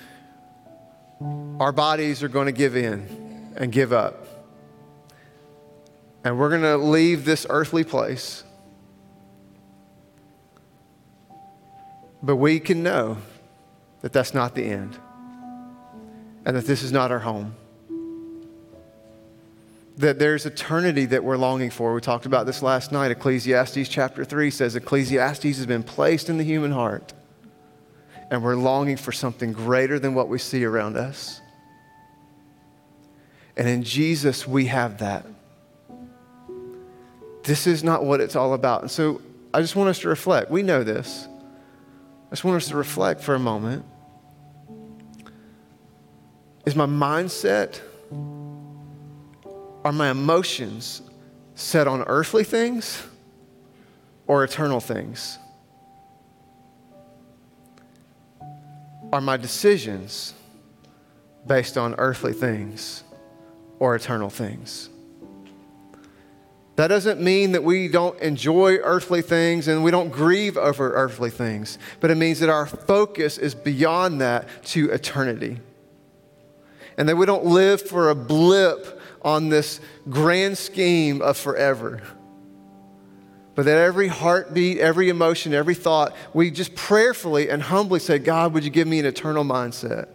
our 1.60 1.72
bodies 1.72 2.22
are 2.22 2.28
going 2.28 2.48
to 2.48 2.52
give 2.52 2.76
in 2.76 3.54
and 3.56 3.72
give 3.72 3.94
up. 3.94 4.28
And 6.24 6.38
we're 6.38 6.50
going 6.50 6.64
to 6.64 6.78
leave 6.78 7.24
this 7.24 7.48
earthly 7.50 7.84
place. 7.84 8.44
But 12.22 12.36
we 12.36 12.60
can 12.60 12.84
know 12.84 13.18
that 14.02 14.12
that's 14.12 14.34
not 14.34 14.54
the 14.54 14.64
end 14.64 14.98
and 16.46 16.58
that 16.58 16.66
this 16.66 16.84
is 16.84 16.92
not 16.92 17.12
our 17.12 17.20
home 17.20 17.56
that 19.98 20.20
there's 20.20 20.46
eternity 20.46 21.06
that 21.06 21.24
we're 21.24 21.38
longing 21.38 21.70
for. 21.70 21.94
We 21.94 22.02
talked 22.02 22.26
about 22.26 22.46
this 22.46 22.62
last 22.62 22.92
night. 22.92 23.12
Ecclesiastes 23.12 23.90
chapter 23.90 24.24
3 24.26 24.50
says 24.50 24.76
Ecclesiastes 24.76 25.44
has 25.44 25.66
been 25.66 25.84
placed 25.84 26.30
in 26.30 26.38
the 26.38 26.44
human 26.44 26.72
heart, 26.72 27.14
and 28.30 28.44
we're 28.44 28.56
longing 28.56 28.98
for 28.98 29.12
something 29.12 29.54
greater 29.54 30.00
than 30.00 30.16
what 30.16 30.28
we 30.28 30.38
see 30.38 30.64
around 30.64 30.98
us. 30.98 31.42
And 33.58 33.68
in 33.68 33.84
Jesus, 33.84 34.48
we 34.48 34.68
have 34.68 35.00
that. 35.00 35.26
This 37.44 37.68
is 37.68 37.84
not 37.84 38.06
what 38.06 38.22
it's 38.22 38.36
all 38.36 38.54
about. 38.54 38.82
And 38.82 38.92
so 38.92 39.22
I 39.54 39.62
just 39.62 39.76
want 39.76 39.90
us 39.90 40.00
to 40.00 40.10
reflect. 40.10 40.50
We 40.50 40.64
know 40.64 40.84
this. 40.84 41.28
I 42.28 42.30
just 42.30 42.44
want 42.44 42.58
us 42.58 42.70
to 42.70 42.78
reflect 42.78 43.22
for 43.22 43.36
a 43.36 43.40
moment. 43.40 43.86
Is 46.66 46.76
my 46.76 46.86
mindset, 46.86 47.82
are 49.84 49.92
my 49.92 50.10
emotions 50.10 51.02
set 51.56 51.88
on 51.88 52.04
earthly 52.04 52.44
things 52.44 53.02
or 54.28 54.44
eternal 54.44 54.80
things? 54.80 55.38
Are 59.12 59.22
my 59.22 59.38
decisions 59.38 60.34
based 61.48 61.78
on 61.78 61.96
earthly 61.98 62.34
things 62.34 63.04
or 63.80 63.96
eternal 63.96 64.30
things? 64.30 64.90
That 66.78 66.88
doesn't 66.88 67.20
mean 67.20 67.52
that 67.52 67.64
we 67.64 67.90
don't 67.90 68.18
enjoy 68.22 68.78
earthly 68.78 69.22
things 69.22 69.68
and 69.68 69.84
we 69.84 69.92
don't 69.92 70.10
grieve 70.10 70.58
over 70.58 70.94
earthly 70.94 71.30
things, 71.30 71.78
but 72.00 72.10
it 72.10 72.16
means 72.16 72.40
that 72.40 72.50
our 72.50 72.66
focus 72.66 73.38
is 73.38 73.54
beyond 73.54 74.22
that 74.22 74.48
to 74.66 74.90
eternity. 74.90 75.60
And 76.98 77.10
that 77.10 77.18
we 77.18 77.26
don't 77.26 77.46
live 77.46 77.82
for 77.82 78.10
a 78.10 78.16
blip 78.16 79.01
on 79.22 79.50
this 79.50 79.80
grand 80.10 80.58
scheme 80.58 81.22
of 81.22 81.38
forever. 81.38 82.02
But 83.54 83.66
that 83.66 83.78
every 83.78 84.08
heartbeat, 84.08 84.78
every 84.78 85.10
emotion, 85.10 85.54
every 85.54 85.76
thought, 85.76 86.16
we 86.34 86.52
just 86.52 86.74
prayerfully 86.74 87.50
and 87.50 87.62
humbly 87.62 88.00
say, 88.00 88.18
God, 88.18 88.54
would 88.54 88.64
you 88.64 88.70
give 88.70 88.88
me 88.88 89.00
an 89.00 89.06
eternal 89.06 89.44
mindset? 89.44 90.08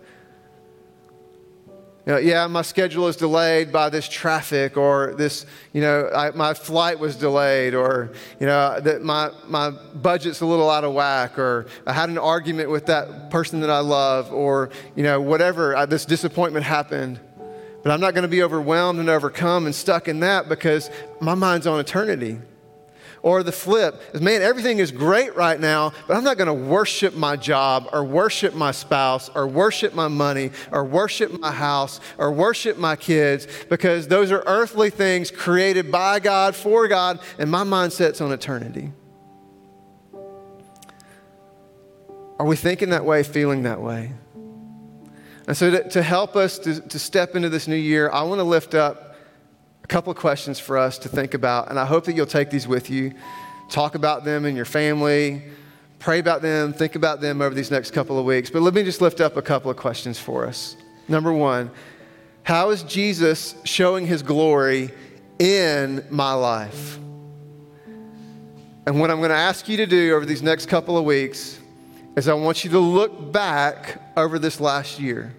You 2.06 2.12
know, 2.12 2.18
yeah, 2.18 2.46
my 2.46 2.62
schedule 2.62 3.08
is 3.08 3.16
delayed 3.16 3.72
by 3.72 3.90
this 3.90 4.08
traffic, 4.08 4.76
or 4.76 5.14
this, 5.18 5.44
you 5.72 5.80
know, 5.80 6.08
I, 6.08 6.30
my 6.30 6.54
flight 6.54 7.00
was 7.00 7.16
delayed, 7.16 7.74
or, 7.74 8.12
you 8.38 8.46
know, 8.46 8.78
that 8.78 9.02
my, 9.02 9.30
my 9.48 9.70
budget's 9.70 10.40
a 10.40 10.46
little 10.46 10.70
out 10.70 10.84
of 10.84 10.94
whack, 10.94 11.36
or 11.36 11.66
I 11.84 11.92
had 11.92 12.08
an 12.08 12.16
argument 12.16 12.70
with 12.70 12.86
that 12.86 13.30
person 13.30 13.58
that 13.60 13.70
I 13.70 13.80
love, 13.80 14.32
or, 14.32 14.70
you 14.94 15.02
know, 15.02 15.20
whatever, 15.20 15.76
I, 15.76 15.86
this 15.86 16.06
disappointment 16.06 16.64
happened. 16.64 17.18
But 17.86 17.92
I'm 17.92 18.00
not 18.00 18.14
going 18.14 18.22
to 18.22 18.28
be 18.28 18.42
overwhelmed 18.42 18.98
and 18.98 19.08
overcome 19.08 19.66
and 19.66 19.72
stuck 19.72 20.08
in 20.08 20.18
that 20.18 20.48
because 20.48 20.90
my 21.20 21.34
mind's 21.34 21.68
on 21.68 21.78
eternity. 21.78 22.40
Or 23.22 23.44
the 23.44 23.52
flip 23.52 24.02
is, 24.12 24.20
man, 24.20 24.42
everything 24.42 24.78
is 24.80 24.90
great 24.90 25.36
right 25.36 25.60
now, 25.60 25.92
but 26.08 26.16
I'm 26.16 26.24
not 26.24 26.36
going 26.36 26.48
to 26.48 26.52
worship 26.68 27.14
my 27.14 27.36
job 27.36 27.88
or 27.92 28.02
worship 28.02 28.54
my 28.54 28.72
spouse 28.72 29.28
or 29.36 29.46
worship 29.46 29.94
my 29.94 30.08
money 30.08 30.50
or 30.72 30.84
worship 30.84 31.38
my 31.38 31.52
house 31.52 32.00
or 32.18 32.32
worship 32.32 32.76
my 32.76 32.96
kids 32.96 33.46
because 33.68 34.08
those 34.08 34.32
are 34.32 34.42
earthly 34.48 34.90
things 34.90 35.30
created 35.30 35.92
by 35.92 36.18
God, 36.18 36.56
for 36.56 36.88
God, 36.88 37.20
and 37.38 37.48
my 37.48 37.62
mindset's 37.62 38.20
on 38.20 38.32
eternity. 38.32 38.90
Are 42.40 42.46
we 42.46 42.56
thinking 42.56 42.90
that 42.90 43.04
way, 43.04 43.22
feeling 43.22 43.62
that 43.62 43.80
way? 43.80 44.10
And 45.46 45.56
so, 45.56 45.70
to, 45.70 45.88
to 45.90 46.02
help 46.02 46.34
us 46.34 46.58
to, 46.60 46.80
to 46.80 46.98
step 46.98 47.36
into 47.36 47.48
this 47.48 47.68
new 47.68 47.76
year, 47.76 48.10
I 48.10 48.22
want 48.22 48.40
to 48.40 48.44
lift 48.44 48.74
up 48.74 49.16
a 49.84 49.86
couple 49.86 50.10
of 50.10 50.16
questions 50.16 50.58
for 50.58 50.76
us 50.76 50.98
to 50.98 51.08
think 51.08 51.34
about, 51.34 51.70
and 51.70 51.78
I 51.78 51.84
hope 51.84 52.04
that 52.06 52.16
you'll 52.16 52.26
take 52.26 52.50
these 52.50 52.66
with 52.66 52.90
you. 52.90 53.12
Talk 53.70 53.94
about 53.94 54.24
them 54.24 54.44
in 54.44 54.56
your 54.56 54.64
family, 54.64 55.42
pray 56.00 56.18
about 56.18 56.42
them, 56.42 56.72
think 56.72 56.96
about 56.96 57.20
them 57.20 57.40
over 57.40 57.54
these 57.54 57.70
next 57.70 57.92
couple 57.92 58.18
of 58.18 58.24
weeks. 58.24 58.50
But 58.50 58.62
let 58.62 58.74
me 58.74 58.82
just 58.82 59.00
lift 59.00 59.20
up 59.20 59.36
a 59.36 59.42
couple 59.42 59.70
of 59.70 59.76
questions 59.76 60.18
for 60.18 60.46
us. 60.46 60.76
Number 61.08 61.32
one, 61.32 61.70
how 62.42 62.70
is 62.70 62.82
Jesus 62.82 63.54
showing 63.64 64.06
his 64.06 64.22
glory 64.22 64.90
in 65.38 66.04
my 66.10 66.32
life? 66.32 66.98
And 68.86 69.00
what 69.00 69.10
I'm 69.10 69.18
going 69.18 69.30
to 69.30 69.36
ask 69.36 69.68
you 69.68 69.76
to 69.78 69.86
do 69.86 70.14
over 70.14 70.24
these 70.24 70.42
next 70.42 70.66
couple 70.66 70.96
of 70.96 71.04
weeks 71.04 71.58
is 72.16 72.28
I 72.28 72.34
want 72.34 72.64
you 72.64 72.70
to 72.70 72.78
look 72.78 73.30
back 73.32 74.00
over 74.16 74.38
this 74.38 74.60
last 74.60 74.98
year 74.98 75.34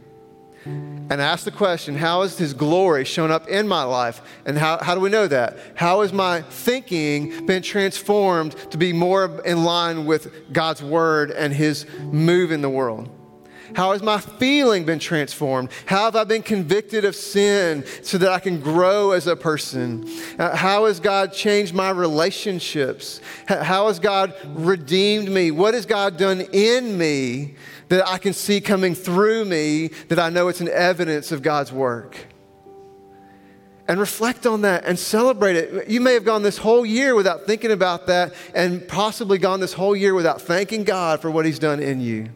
and 0.65 1.21
ask 1.21 1.45
the 1.45 1.51
question 1.51 1.95
how 1.95 2.21
has 2.21 2.37
his 2.37 2.53
glory 2.53 3.05
shown 3.05 3.31
up 3.31 3.47
in 3.47 3.67
my 3.67 3.83
life? 3.83 4.21
And 4.45 4.57
how, 4.57 4.77
how 4.81 4.95
do 4.95 5.01
we 5.01 5.09
know 5.09 5.27
that? 5.27 5.57
How 5.75 6.01
has 6.01 6.11
my 6.11 6.41
thinking 6.41 7.45
been 7.45 7.61
transformed 7.61 8.55
to 8.71 8.77
be 8.77 8.93
more 8.93 9.41
in 9.45 9.63
line 9.63 10.05
with 10.05 10.53
god's 10.53 10.83
word 10.83 11.31
and 11.31 11.53
his 11.53 11.85
move 12.11 12.51
in 12.51 12.61
the 12.61 12.69
world 12.69 13.09
how 13.75 13.91
has 13.91 14.01
my 14.01 14.19
feeling 14.19 14.85
been 14.85 14.99
transformed? 14.99 15.69
How 15.85 16.05
have 16.05 16.15
I 16.15 16.23
been 16.23 16.43
convicted 16.43 17.05
of 17.05 17.15
sin 17.15 17.85
so 18.01 18.17
that 18.17 18.31
I 18.31 18.39
can 18.39 18.59
grow 18.59 19.11
as 19.11 19.27
a 19.27 19.35
person? 19.35 20.09
Uh, 20.39 20.55
how 20.55 20.85
has 20.85 20.99
God 20.99 21.33
changed 21.33 21.73
my 21.73 21.89
relationships? 21.89 23.21
How 23.47 23.87
has 23.87 23.99
God 23.99 24.33
redeemed 24.45 25.29
me? 25.29 25.51
What 25.51 25.73
has 25.73 25.85
God 25.85 26.17
done 26.17 26.41
in 26.41 26.97
me 26.97 27.55
that 27.89 28.07
I 28.07 28.17
can 28.17 28.33
see 28.33 28.61
coming 28.61 28.95
through 28.95 29.45
me 29.45 29.87
that 30.09 30.19
I 30.19 30.29
know 30.29 30.47
it's 30.47 30.61
an 30.61 30.69
evidence 30.69 31.31
of 31.31 31.41
God's 31.41 31.71
work. 31.71 32.17
And 33.87 33.99
reflect 33.99 34.45
on 34.45 34.63
that 34.63 34.83
and 34.85 34.99
celebrate 34.99 35.55
it. 35.55 35.89
You 35.89 36.01
may 36.01 36.13
have 36.13 36.25
gone 36.25 36.43
this 36.43 36.57
whole 36.57 36.85
year 36.85 37.15
without 37.15 37.45
thinking 37.45 37.71
about 37.71 38.07
that, 38.07 38.33
and 38.53 38.85
possibly 38.85 39.37
gone 39.37 39.61
this 39.61 39.71
whole 39.71 39.95
year 39.95 40.13
without 40.13 40.41
thanking 40.41 40.83
God 40.83 41.21
for 41.21 41.31
what 41.31 41.45
He's 41.45 41.59
done 41.59 41.79
in 41.79 42.01
you. 42.01 42.29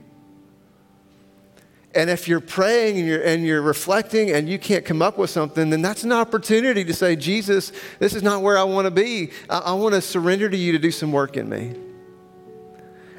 And 1.94 2.10
if 2.10 2.28
you're 2.28 2.40
praying 2.40 2.98
and 2.98 3.08
you're, 3.08 3.22
and 3.22 3.46
you're 3.46 3.62
reflecting 3.62 4.32
and 4.32 4.48
you 4.48 4.58
can't 4.58 4.86
come 4.86 5.02
up 5.02 5.18
with 5.18 5.30
something, 5.30 5.70
then 5.70 5.82
that's 5.82 6.04
an 6.04 6.14
opportunity 6.14 6.86
to 6.86 6.94
say, 6.94 7.18
Jesus, 7.18 7.74
this 8.00 8.16
is 8.16 8.24
not 8.24 8.42
where 8.42 8.58
I 8.58 8.64
want 8.64 8.86
to 8.86 8.92
be. 8.92 9.32
I, 9.50 9.58
I 9.58 9.74
want 9.74 9.96
to 9.96 10.02
surrender 10.02 10.50
to 10.50 10.56
you 10.56 10.72
to 10.72 10.80
do 10.80 10.92
some 10.92 11.12
work 11.12 11.36
in 11.36 11.50
me. 11.50 11.76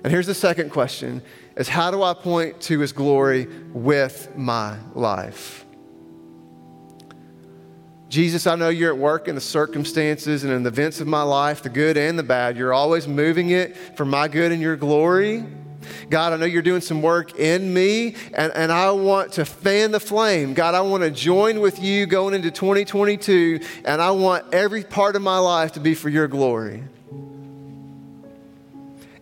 And 0.02 0.11
here's 0.11 0.26
the 0.26 0.35
second 0.35 0.70
question 0.70 1.22
is 1.54 1.68
how 1.68 1.90
do 1.90 2.02
I 2.02 2.14
point 2.14 2.62
to 2.62 2.80
his 2.80 2.92
glory 2.92 3.46
with 3.72 4.35
my 4.37 4.78
life? 4.94 5.66
Jesus, 8.08 8.46
I 8.46 8.56
know 8.56 8.68
you're 8.68 8.92
at 8.92 8.98
work 8.98 9.28
in 9.28 9.35
the 9.35 9.40
circumstances 9.40 10.44
and 10.44 10.52
in 10.52 10.62
the 10.62 10.68
events 10.68 11.00
of 11.00 11.06
my 11.06 11.22
life, 11.22 11.62
the 11.62 11.70
good 11.70 11.96
and 11.96 12.18
the 12.18 12.22
bad. 12.22 12.58
You're 12.58 12.74
always 12.74 13.08
moving 13.08 13.50
it 13.50 13.76
for 13.96 14.04
my 14.04 14.28
good 14.28 14.52
and 14.52 14.61
your 14.61 14.76
glory. 14.76 15.44
God, 16.11 16.33
I 16.33 16.37
know 16.37 16.47
you're 16.47 16.62
doing 16.62 16.81
some 16.81 17.03
work 17.03 17.38
in 17.38 17.73
me, 17.73 18.14
and, 18.35 18.53
and 18.55 18.73
I 18.73 18.90
want 18.90 19.33
to 19.35 19.45
fan 19.45 19.90
the 19.90 20.01
flame. 20.01 20.55
God, 20.55 20.75
I 20.75 20.81
want 20.81 21.03
to 21.03 21.11
join 21.11 21.61
with 21.61 21.81
you 21.83 22.07
going 22.07 22.35
into 22.35 22.51
2022, 22.51 23.61
and 23.85 24.01
I 24.01 24.11
want 24.11 24.53
every 24.53 24.85
part 24.85 25.16
of 25.16 25.23
my 25.23 25.38
life 25.38 25.73
to 25.73 25.81
be 25.81 25.95
for 25.95 26.09
your 26.09 26.29
glory. 26.29 26.85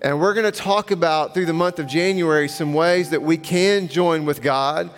And 0.02 0.18
we're 0.18 0.32
going 0.34 0.50
to 0.50 0.58
talk 0.58 0.90
about 0.90 1.34
through 1.34 1.46
the 1.46 1.52
month 1.52 1.78
of 1.78 1.86
January 1.86 2.48
some 2.48 2.72
ways 2.72 3.10
that 3.10 3.20
we 3.20 3.36
can 3.36 3.88
join 3.88 4.24
with 4.24 4.40
God 4.40 4.90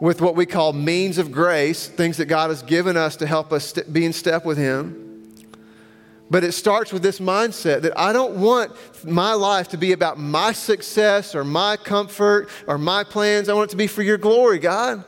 with 0.00 0.20
what 0.20 0.36
we 0.36 0.44
call 0.44 0.72
means 0.72 1.18
of 1.18 1.32
grace, 1.32 1.88
things 1.88 2.18
that 2.18 2.26
God 2.26 2.50
has 2.50 2.62
given 2.62 2.96
us 2.96 3.16
to 3.16 3.26
help 3.26 3.52
us 3.52 3.72
be 3.72 4.04
in 4.04 4.12
step 4.12 4.44
with 4.44 4.58
Him. 4.58 5.05
But 6.28 6.42
it 6.42 6.52
starts 6.52 6.92
with 6.92 7.02
this 7.02 7.20
mindset 7.20 7.82
that 7.82 7.96
I 7.96 8.12
don't 8.12 8.36
want 8.36 8.72
my 9.04 9.32
life 9.34 9.68
to 9.68 9.76
be 9.76 9.92
about 9.92 10.18
my 10.18 10.52
success 10.52 11.34
or 11.34 11.44
my 11.44 11.76
comfort 11.76 12.48
or 12.66 12.78
my 12.78 13.04
plans. 13.04 13.48
I 13.48 13.54
want 13.54 13.70
it 13.70 13.72
to 13.72 13.76
be 13.76 13.86
for 13.86 14.02
your 14.02 14.18
glory, 14.18 14.58
God 14.58 15.04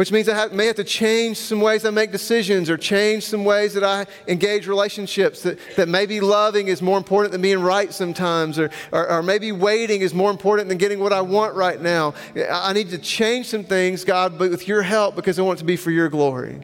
which 0.00 0.10
means 0.10 0.30
I 0.30 0.34
have, 0.34 0.54
may 0.54 0.64
have 0.64 0.76
to 0.76 0.84
change 0.84 1.36
some 1.36 1.60
ways 1.60 1.84
I 1.84 1.90
make 1.90 2.10
decisions 2.10 2.70
or 2.70 2.78
change 2.78 3.24
some 3.24 3.44
ways 3.44 3.74
that 3.74 3.84
I 3.84 4.06
engage 4.28 4.66
relationships. 4.66 5.42
That, 5.42 5.58
that 5.76 5.90
maybe 5.90 6.20
loving 6.20 6.68
is 6.68 6.80
more 6.80 6.96
important 6.96 7.32
than 7.32 7.42
being 7.42 7.60
right 7.60 7.92
sometimes, 7.92 8.58
or, 8.58 8.70
or, 8.92 9.10
or 9.10 9.22
maybe 9.22 9.52
waiting 9.52 10.00
is 10.00 10.14
more 10.14 10.30
important 10.30 10.70
than 10.70 10.78
getting 10.78 11.00
what 11.00 11.12
I 11.12 11.20
want 11.20 11.54
right 11.54 11.78
now. 11.78 12.14
I 12.50 12.72
need 12.72 12.88
to 12.90 12.98
change 12.98 13.48
some 13.48 13.62
things, 13.62 14.02
God, 14.04 14.38
but 14.38 14.50
with 14.50 14.66
your 14.66 14.80
help 14.80 15.16
because 15.16 15.38
I 15.38 15.42
want 15.42 15.58
it 15.58 15.60
to 15.60 15.66
be 15.66 15.76
for 15.76 15.90
your 15.90 16.08
glory. 16.08 16.62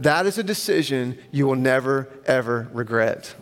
That 0.00 0.24
is 0.24 0.38
a 0.38 0.42
decision 0.42 1.18
you 1.30 1.46
will 1.46 1.56
never, 1.56 2.08
ever 2.24 2.70
regret. 2.72 3.34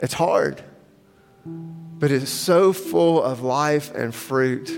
It's 0.00 0.14
hard, 0.14 0.62
but 1.44 2.12
it's 2.12 2.30
so 2.30 2.72
full 2.72 3.20
of 3.20 3.42
life 3.42 3.92
and 3.92 4.14
fruit. 4.14 4.68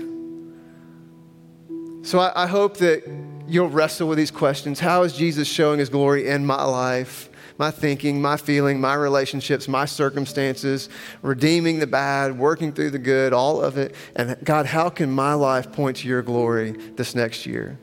So 2.01 2.19
I, 2.19 2.43
I 2.43 2.47
hope 2.47 2.77
that 2.77 3.03
you'll 3.47 3.69
wrestle 3.69 4.07
with 4.07 4.17
these 4.17 4.31
questions. 4.31 4.79
How 4.79 5.03
is 5.03 5.13
Jesus 5.13 5.47
showing 5.47 5.77
his 5.77 5.89
glory 5.89 6.27
in 6.27 6.45
my 6.45 6.63
life? 6.63 7.29
my 7.57 7.71
thinking, 7.71 8.21
my 8.21 8.35
feeling, 8.35 8.81
my 8.81 8.93
relationships, 8.95 9.69
my 9.69 9.85
circumstances, 9.85 10.89
redeeming 11.21 11.79
the 11.79 11.87
bad, 11.87 12.37
working 12.37 12.73
through 12.73 12.89
the 12.89 12.99
good, 12.99 13.31
all 13.31 13.61
of 13.61 13.77
it. 13.77 13.95
And 14.13 14.35
God, 14.43 14.65
how 14.65 14.89
can 14.89 15.09
my 15.09 15.35
life 15.35 15.71
point 15.71 15.95
to 15.97 16.07
your 16.09 16.21
glory 16.21 16.71
this 16.71 17.15
next 17.15 17.45
year? 17.45 17.79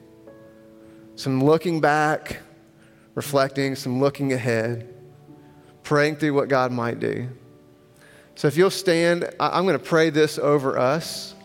Some 1.23 1.41
looking 1.45 1.81
back, 1.81 2.39
reflecting, 3.15 3.77
some 3.77 4.01
looking 4.01 4.33
ahead, 4.33 4.93
praying 5.85 6.17
through 6.17 6.35
what 6.35 6.49
God 6.49 6.73
might 6.73 6.99
do. 6.99 7.29
So 8.35 8.49
if 8.49 8.57
you'll 8.57 8.71
stand, 8.71 9.33
I'm 9.39 9.63
going 9.63 9.79
to 9.79 9.85
pray 9.85 10.11
this 10.11 10.37
over 10.37 10.77
us. 10.77 11.37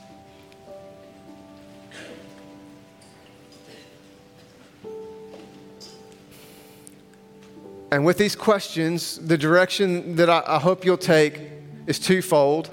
And 7.91 8.03
with 8.03 8.17
these 8.17 8.35
questions, 8.35 9.19
the 9.19 9.37
direction 9.37 10.15
that 10.15 10.27
I, 10.27 10.41
I 10.47 10.57
hope 10.57 10.85
you'll 10.85 10.97
take 10.97 11.39
is 11.85 11.99
twofold 11.99 12.71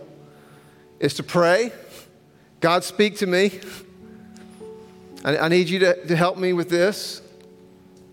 is 1.01 1.13
to 1.13 1.23
pray. 1.23 1.71
God, 2.61 2.83
speak 2.83 3.19
to 3.19 3.27
me. 3.27 3.61
I, 5.25 5.49
need 5.49 5.69
you 5.69 5.79
to, 5.81 6.07
to 6.07 6.17
help 6.17 6.37
me 6.37 6.53
with 6.53 6.69
this. 6.69 7.23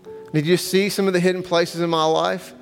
I 0.06 0.10
need 0.32 0.46
you 0.46 0.56
to 0.56 0.62
see 0.62 0.88
some 0.88 1.06
of 1.06 1.12
the 1.12 1.20
hidden 1.20 1.42
places 1.42 1.80
in 1.80 1.90
my 1.90 2.04
life. 2.04 2.54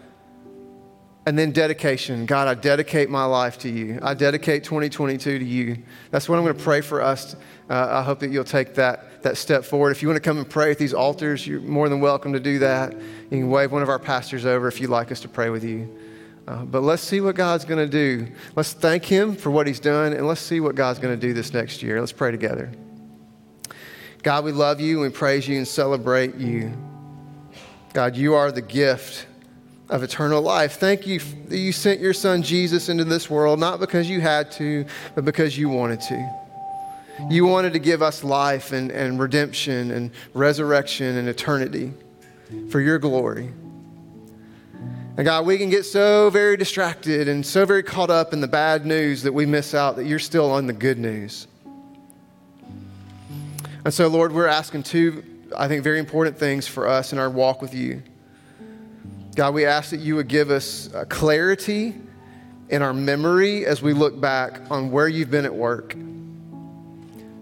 And 1.27 1.39
then 1.39 1.53
dedication. 1.53 2.27
God, 2.27 2.49
I 2.49 2.55
dedicate 2.55 3.11
my 3.11 3.25
life 3.25 3.59
to 3.59 3.69
you. 3.69 4.01
I 4.03 4.15
dedicate 4.15 4.65
2022 4.65 5.39
to 5.39 5.45
you. 5.45 5.77
That's 6.11 6.29
what 6.29 6.39
I'm 6.39 6.45
going 6.45 6.57
to 6.57 6.63
pray 6.63 6.81
for 6.81 7.03
us. 7.03 7.37
Uh, 7.69 7.89
I 7.91 8.03
hope 8.03 8.21
that 8.21 8.31
you'll 8.31 8.43
take 8.43 8.75
that, 8.75 9.23
that 9.23 9.37
step 9.37 9.65
forward. 9.65 9.91
If 9.91 10.03
you 10.03 10.09
want 10.09 10.17
to 10.17 10.29
come 10.29 10.39
and 10.39 10.49
pray 10.49 10.71
at 10.71 10.79
these 10.79 10.95
altars, 10.95 11.47
you're 11.47 11.61
more 11.61 11.89
than 11.89 12.01
welcome 12.01 12.33
to 12.33 12.41
do 12.41 12.59
that. 12.61 12.95
You 12.95 13.29
can 13.29 13.51
wave 13.51 13.71
one 13.71 13.83
of 13.83 13.89
our 13.89 13.99
pastors 13.99 14.47
over 14.47 14.67
if 14.67 14.81
you'd 14.81 14.91
like 14.91 15.13
us 15.13 15.21
to 15.21 15.29
pray 15.29 15.51
with 15.51 15.63
you. 15.63 15.95
Uh, 16.49 16.65
but 16.65 16.81
let's 16.81 17.03
see 17.03 17.21
what 17.21 17.37
God's 17.37 17.65
going 17.65 17.79
to 17.79 17.87
do. 17.87 18.27
Let's 18.57 18.73
thank 18.73 19.05
Him 19.05 19.37
for 19.37 19.51
what 19.51 19.69
He's 19.69 19.79
done, 19.79 20.15
and 20.15 20.27
let's 20.27 20.41
see 20.41 20.59
what 20.59 20.75
God's 20.75 20.99
going 20.99 21.15
to 21.15 21.27
do 21.27 21.33
this 21.33 21.53
next 21.53 21.83
year. 21.83 22.01
Let's 22.01 22.13
pray 22.13 22.33
together. 22.33 22.73
God, 24.23 24.45
we 24.45 24.53
love 24.53 24.81
you 24.81 25.05
and 25.05 25.15
praise 25.15 25.49
you 25.49 25.57
and 25.57 25.67
celebrate 25.67 26.35
you. 26.37 26.73
God, 27.93 28.17
you 28.17 28.35
are 28.35 28.53
the 28.53 28.63
gift 28.63 29.27
of 29.89 30.03
eternal 30.03 30.41
life. 30.41 30.79
Thank 30.79 31.07
you 31.07 31.19
that 31.49 31.59
you 31.59 31.73
sent 31.73 32.01
your 32.01 32.13
son 32.13 32.43
Jesus 32.43 32.89
into 32.89 33.05
this 33.05 33.29
world, 33.29 33.59
not 33.59 33.81
because 33.81 34.09
you 34.09 34.21
had 34.21 34.53
to, 34.53 34.85
but 35.15 35.25
because 35.25 35.59
you 35.59 35.69
wanted 35.69 36.01
to. 36.03 36.37
You 37.29 37.47
wanted 37.47 37.73
to 37.73 37.79
give 37.79 38.03
us 38.03 38.23
life 38.23 38.73
and, 38.73 38.91
and 38.91 39.19
redemption 39.19 39.91
and 39.91 40.11
resurrection 40.33 41.17
and 41.17 41.29
eternity 41.29 41.93
for 42.71 42.81
your 42.81 42.99
glory. 42.99 43.53
And 45.17 45.25
God, 45.25 45.45
we 45.45 45.59
can 45.59 45.69
get 45.69 45.85
so 45.85 46.31
very 46.31 46.57
distracted 46.57 47.29
and 47.29 47.45
so 47.45 47.67
very 47.67 47.83
caught 47.83 48.11
up 48.11 48.33
in 48.33 48.41
the 48.41 48.49
bad 48.49 48.87
news 48.87 49.23
that 49.25 49.33
we 49.33 49.45
miss 49.45 49.75
out 49.75 49.97
that 49.97 50.07
you're 50.07 50.19
still 50.19 50.51
on 50.51 50.67
the 50.67 50.73
good 50.73 50.99
news. 50.99 51.47
And 53.85 53.95
so, 53.95 54.09
Lord, 54.09 54.33
we're 54.33 54.47
asking 54.47 54.83
two, 54.83 55.25
I 55.57 55.67
think, 55.67 55.83
very 55.83 55.99
important 55.99 56.37
things 56.37 56.67
for 56.67 56.87
us 56.87 57.13
in 57.13 57.19
our 57.19 57.31
walk 57.31 57.63
with 57.63 57.75
you. 57.75 58.03
God, 59.37 59.55
we 59.55 59.65
ask 59.65 59.91
that 59.91 60.01
you 60.01 60.17
would 60.17 60.29
give 60.29 60.51
us 60.51 60.93
uh, 60.93 61.05
clarity 61.09 61.95
in 62.69 62.83
our 62.83 62.93
memory 62.93 63.65
as 63.65 63.81
we 63.81 63.95
look 63.95 64.21
back 64.21 64.61
on 64.71 64.91
where 64.91 65.09
you've 65.09 65.31
been 65.31 65.47
at 65.47 65.55
work. 65.55 65.97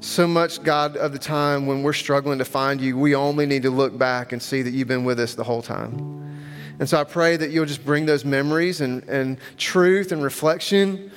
So 0.01 0.29
much, 0.29 0.63
God, 0.63 0.97
of 0.97 1.13
the 1.13 1.19
time 1.19 1.67
when 1.67 1.83
we're 1.83 1.93
struggling 1.93 2.39
to 2.39 2.45
find 2.45 2.81
you, 2.81 2.97
we 2.97 3.17
only 3.17 3.45
need 3.45 3.63
to 3.63 3.71
look 3.71 3.99
back 3.99 4.33
and 4.33 4.41
see 4.41 4.63
that 4.63 4.71
you've 4.71 4.87
been 4.87 5.05
with 5.05 5.19
us 5.19 5.35
the 5.35 5.43
whole 5.43 5.61
time. 5.61 6.19
And 6.79 6.89
so 6.89 7.01
I 7.01 7.05
pray 7.05 7.37
that 7.37 7.51
you'll 7.51 7.67
just 7.67 7.85
bring 7.85 8.07
those 8.07 8.25
memories 8.25 8.81
and, 8.81 9.03
and 9.09 9.39
truth 9.57 10.13
and 10.13 10.23
reflection 10.23 11.11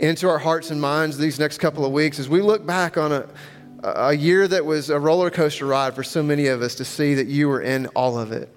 into 0.00 0.28
our 0.28 0.38
hearts 0.38 0.72
and 0.72 0.80
minds 0.80 1.16
these 1.16 1.38
next 1.38 1.58
couple 1.58 1.84
of 1.84 1.92
weeks 1.92 2.18
as 2.18 2.28
we 2.28 2.42
look 2.42 2.66
back 2.66 2.98
on 2.98 3.12
a, 3.12 3.28
a 3.94 4.12
year 4.12 4.48
that 4.48 4.64
was 4.64 4.90
a 4.90 4.98
roller 4.98 5.30
coaster 5.30 5.66
ride 5.66 5.94
for 5.94 6.02
so 6.02 6.22
many 6.22 6.48
of 6.48 6.62
us 6.62 6.74
to 6.76 6.84
see 6.84 7.14
that 7.14 7.26
you 7.28 7.48
were 7.48 7.60
in 7.60 7.86
all 7.88 8.18
of 8.18 8.32
it. 8.32 8.48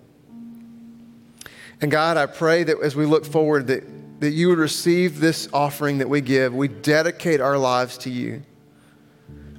And 1.82 1.92
God, 1.92 2.18
I 2.18 2.26
pray 2.26 2.64
that 2.64 2.80
as 2.82 2.96
we 2.96 3.06
look 3.06 3.26
forward, 3.26 3.68
that, 3.68 3.84
that 4.22 4.32
you 4.32 4.50
would 4.50 4.58
receive 4.58 5.20
this 5.20 5.48
offering 5.54 6.00
that 6.00 6.10
we 6.10 6.22
give. 6.22 6.54
We 6.54 6.68
dedicate 6.68 7.42
our 7.42 7.58
lives 7.58 7.98
to 8.00 8.10
you. 8.10 8.42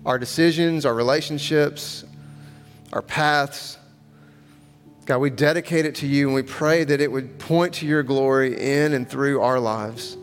Our 0.05 0.19
decisions, 0.19 0.85
our 0.85 0.95
relationships, 0.95 2.05
our 2.93 3.03
paths, 3.03 3.79
God, 5.07 5.19
we 5.19 5.31
dedicate 5.31 5.87
it 5.87 5.97
to 5.97 6.07
you 6.07 6.27
and 6.27 6.35
we 6.35 6.43
pray 6.43 6.85
that 6.85 7.01
it 7.01 7.11
would 7.11 7.39
point 7.39 7.75
to 7.75 7.87
your 7.87 8.03
glory 8.03 8.61
in 8.61 8.93
and 8.93 9.09
through 9.09 9.41
our 9.41 9.59
lives. 9.59 10.17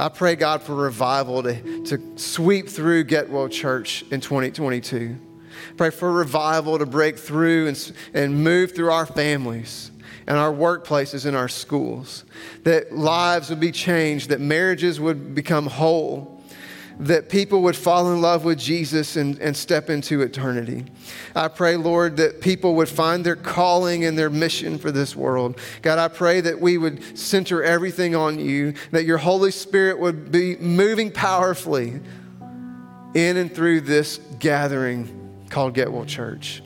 I 0.00 0.08
pray, 0.08 0.36
God, 0.36 0.62
for 0.62 0.76
revival 0.76 1.42
to, 1.42 1.82
to 1.86 2.00
sweep 2.14 2.68
through 2.68 3.02
Get 3.02 3.28
Well 3.28 3.48
Church 3.48 4.04
in 4.12 4.20
2022. 4.20 5.16
Pray 5.76 5.90
for 5.90 6.12
revival 6.12 6.78
to 6.78 6.86
break 6.86 7.18
through 7.18 7.66
and, 7.66 7.92
and 8.14 8.44
move 8.44 8.76
through 8.76 8.92
our 8.92 9.06
families 9.06 9.90
and 10.28 10.36
our 10.36 10.52
workplaces 10.52 11.26
and 11.26 11.36
our 11.36 11.48
schools. 11.48 12.24
That 12.62 12.92
lives 12.92 13.50
would 13.50 13.58
be 13.58 13.72
changed, 13.72 14.28
that 14.28 14.40
marriages 14.40 15.00
would 15.00 15.34
become 15.34 15.66
whole 15.66 16.37
that 17.00 17.28
people 17.28 17.62
would 17.62 17.76
fall 17.76 18.12
in 18.12 18.20
love 18.20 18.44
with 18.44 18.58
Jesus 18.58 19.16
and, 19.16 19.38
and 19.38 19.56
step 19.56 19.88
into 19.88 20.20
eternity. 20.20 20.84
I 21.34 21.48
pray, 21.48 21.76
Lord, 21.76 22.16
that 22.16 22.40
people 22.40 22.74
would 22.76 22.88
find 22.88 23.24
their 23.24 23.36
calling 23.36 24.04
and 24.04 24.18
their 24.18 24.30
mission 24.30 24.78
for 24.78 24.90
this 24.90 25.14
world. 25.14 25.58
God, 25.82 25.98
I 25.98 26.08
pray 26.08 26.40
that 26.40 26.60
we 26.60 26.76
would 26.76 27.16
center 27.16 27.62
everything 27.62 28.16
on 28.16 28.40
you, 28.40 28.74
that 28.90 29.04
your 29.04 29.18
Holy 29.18 29.52
Spirit 29.52 30.00
would 30.00 30.32
be 30.32 30.56
moving 30.56 31.12
powerfully 31.12 32.00
in 33.14 33.36
and 33.36 33.54
through 33.54 33.82
this 33.82 34.18
gathering 34.38 35.44
called 35.50 35.74
Get 35.74 35.92
Well 35.92 36.04
Church. 36.04 36.62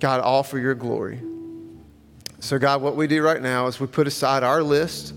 God, 0.00 0.20
all 0.20 0.42
for 0.42 0.58
your 0.58 0.74
glory. 0.74 1.20
So, 2.40 2.58
God, 2.58 2.80
what 2.82 2.96
we 2.96 3.08
do 3.08 3.22
right 3.22 3.42
now 3.42 3.66
is 3.66 3.80
we 3.80 3.88
put 3.88 4.06
aside 4.06 4.42
our 4.44 4.62
list 4.62 5.12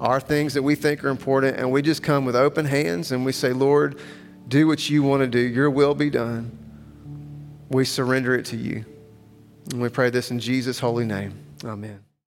our 0.00 0.20
things 0.20 0.54
that 0.54 0.62
we 0.62 0.74
think 0.74 1.04
are 1.04 1.08
important, 1.08 1.56
and 1.56 1.70
we 1.70 1.82
just 1.82 2.02
come 2.02 2.24
with 2.24 2.36
open 2.36 2.64
hands 2.64 3.12
and 3.12 3.24
we 3.24 3.32
say, 3.32 3.52
Lord, 3.52 4.00
do 4.48 4.66
what 4.66 4.88
you 4.88 5.02
want 5.02 5.22
to 5.22 5.26
do. 5.26 5.38
Your 5.38 5.70
will 5.70 5.94
be 5.94 6.10
done. 6.10 6.56
We 7.68 7.84
surrender 7.84 8.34
it 8.34 8.44
to 8.46 8.56
you. 8.56 8.84
And 9.72 9.82
we 9.82 9.88
pray 9.88 10.10
this 10.10 10.30
in 10.30 10.38
Jesus' 10.38 10.78
holy 10.78 11.04
name. 11.04 11.34
Amen. 11.64 12.05